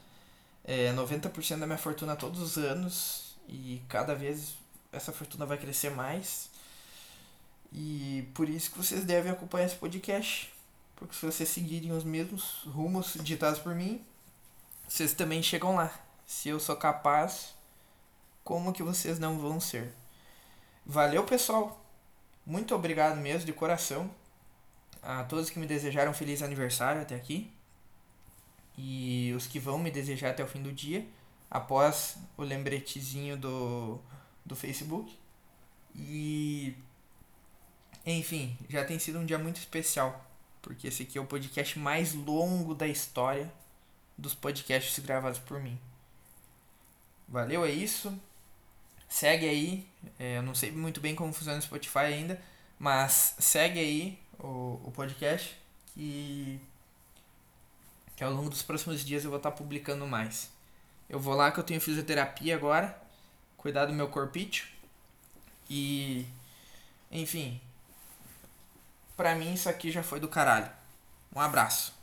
é, 0.64 0.92
90% 0.92 1.58
da 1.58 1.66
minha 1.66 1.78
fortuna 1.78 2.16
todos 2.16 2.40
os 2.40 2.56
anos. 2.56 3.36
E 3.48 3.82
cada 3.88 4.14
vez 4.14 4.56
essa 4.94 5.12
fortuna 5.12 5.44
vai 5.44 5.58
crescer 5.58 5.90
mais. 5.90 6.50
E 7.72 8.28
por 8.34 8.48
isso 8.48 8.70
que 8.70 8.78
vocês 8.78 9.04
devem 9.04 9.32
acompanhar 9.32 9.66
esse 9.66 9.76
podcast. 9.76 10.52
Porque 10.94 11.14
se 11.14 11.26
vocês 11.26 11.48
seguirem 11.48 11.92
os 11.92 12.04
mesmos 12.04 12.62
rumos 12.66 13.14
ditados 13.20 13.58
por 13.58 13.74
mim, 13.74 14.04
vocês 14.86 15.12
também 15.12 15.42
chegam 15.42 15.74
lá. 15.74 15.92
Se 16.24 16.48
eu 16.48 16.60
sou 16.60 16.76
capaz, 16.76 17.54
como 18.44 18.72
que 18.72 18.82
vocês 18.82 19.18
não 19.18 19.38
vão 19.38 19.60
ser? 19.60 19.92
Valeu, 20.86 21.24
pessoal. 21.24 21.84
Muito 22.46 22.74
obrigado 22.74 23.16
mesmo, 23.16 23.46
de 23.46 23.52
coração. 23.52 24.10
A 25.02 25.24
todos 25.24 25.50
que 25.50 25.58
me 25.58 25.66
desejaram 25.66 26.14
feliz 26.14 26.42
aniversário 26.42 27.02
até 27.02 27.14
aqui. 27.14 27.52
E 28.76 29.32
os 29.36 29.46
que 29.46 29.58
vão 29.58 29.78
me 29.78 29.90
desejar 29.90 30.30
até 30.30 30.42
o 30.42 30.46
fim 30.46 30.62
do 30.62 30.72
dia, 30.72 31.06
após 31.50 32.16
o 32.36 32.42
lembretezinho 32.42 33.36
do 33.36 34.00
do 34.44 34.54
Facebook. 34.54 35.16
E 35.94 36.76
enfim, 38.06 38.56
já 38.68 38.84
tem 38.84 38.98
sido 38.98 39.18
um 39.18 39.24
dia 39.24 39.38
muito 39.38 39.56
especial, 39.56 40.30
porque 40.60 40.88
esse 40.88 41.04
aqui 41.04 41.16
é 41.16 41.20
o 41.20 41.26
podcast 41.26 41.78
mais 41.78 42.12
longo 42.12 42.74
da 42.74 42.86
história 42.86 43.50
dos 44.16 44.34
podcasts 44.34 44.98
gravados 44.98 45.38
por 45.38 45.58
mim. 45.60 45.78
Valeu, 47.26 47.64
é 47.64 47.70
isso. 47.70 48.16
Segue 49.08 49.48
aí. 49.48 49.88
É, 50.18 50.36
eu 50.38 50.42
não 50.42 50.54
sei 50.54 50.70
muito 50.70 51.00
bem 51.00 51.14
como 51.14 51.32
funciona 51.32 51.58
o 51.58 51.62
Spotify 51.62 51.98
ainda, 51.98 52.40
mas 52.78 53.34
segue 53.38 53.80
aí 53.80 54.18
o, 54.38 54.80
o 54.84 54.92
podcast 54.94 55.56
que, 55.94 56.60
que 58.16 58.22
ao 58.22 58.32
longo 58.32 58.50
dos 58.50 58.62
próximos 58.62 59.04
dias 59.04 59.24
eu 59.24 59.30
vou 59.30 59.38
estar 59.38 59.52
publicando 59.52 60.06
mais. 60.06 60.50
Eu 61.08 61.18
vou 61.18 61.34
lá 61.34 61.50
que 61.50 61.58
eu 61.58 61.64
tenho 61.64 61.80
fisioterapia 61.80 62.54
agora 62.54 63.03
cuidar 63.64 63.86
do 63.86 63.94
meu 63.94 64.08
corpite. 64.08 64.70
E. 65.70 66.26
Enfim. 67.10 67.58
Pra 69.16 69.34
mim 69.34 69.54
isso 69.54 69.70
aqui 69.70 69.90
já 69.90 70.02
foi 70.02 70.20
do 70.20 70.28
caralho. 70.28 70.70
Um 71.34 71.40
abraço. 71.40 71.94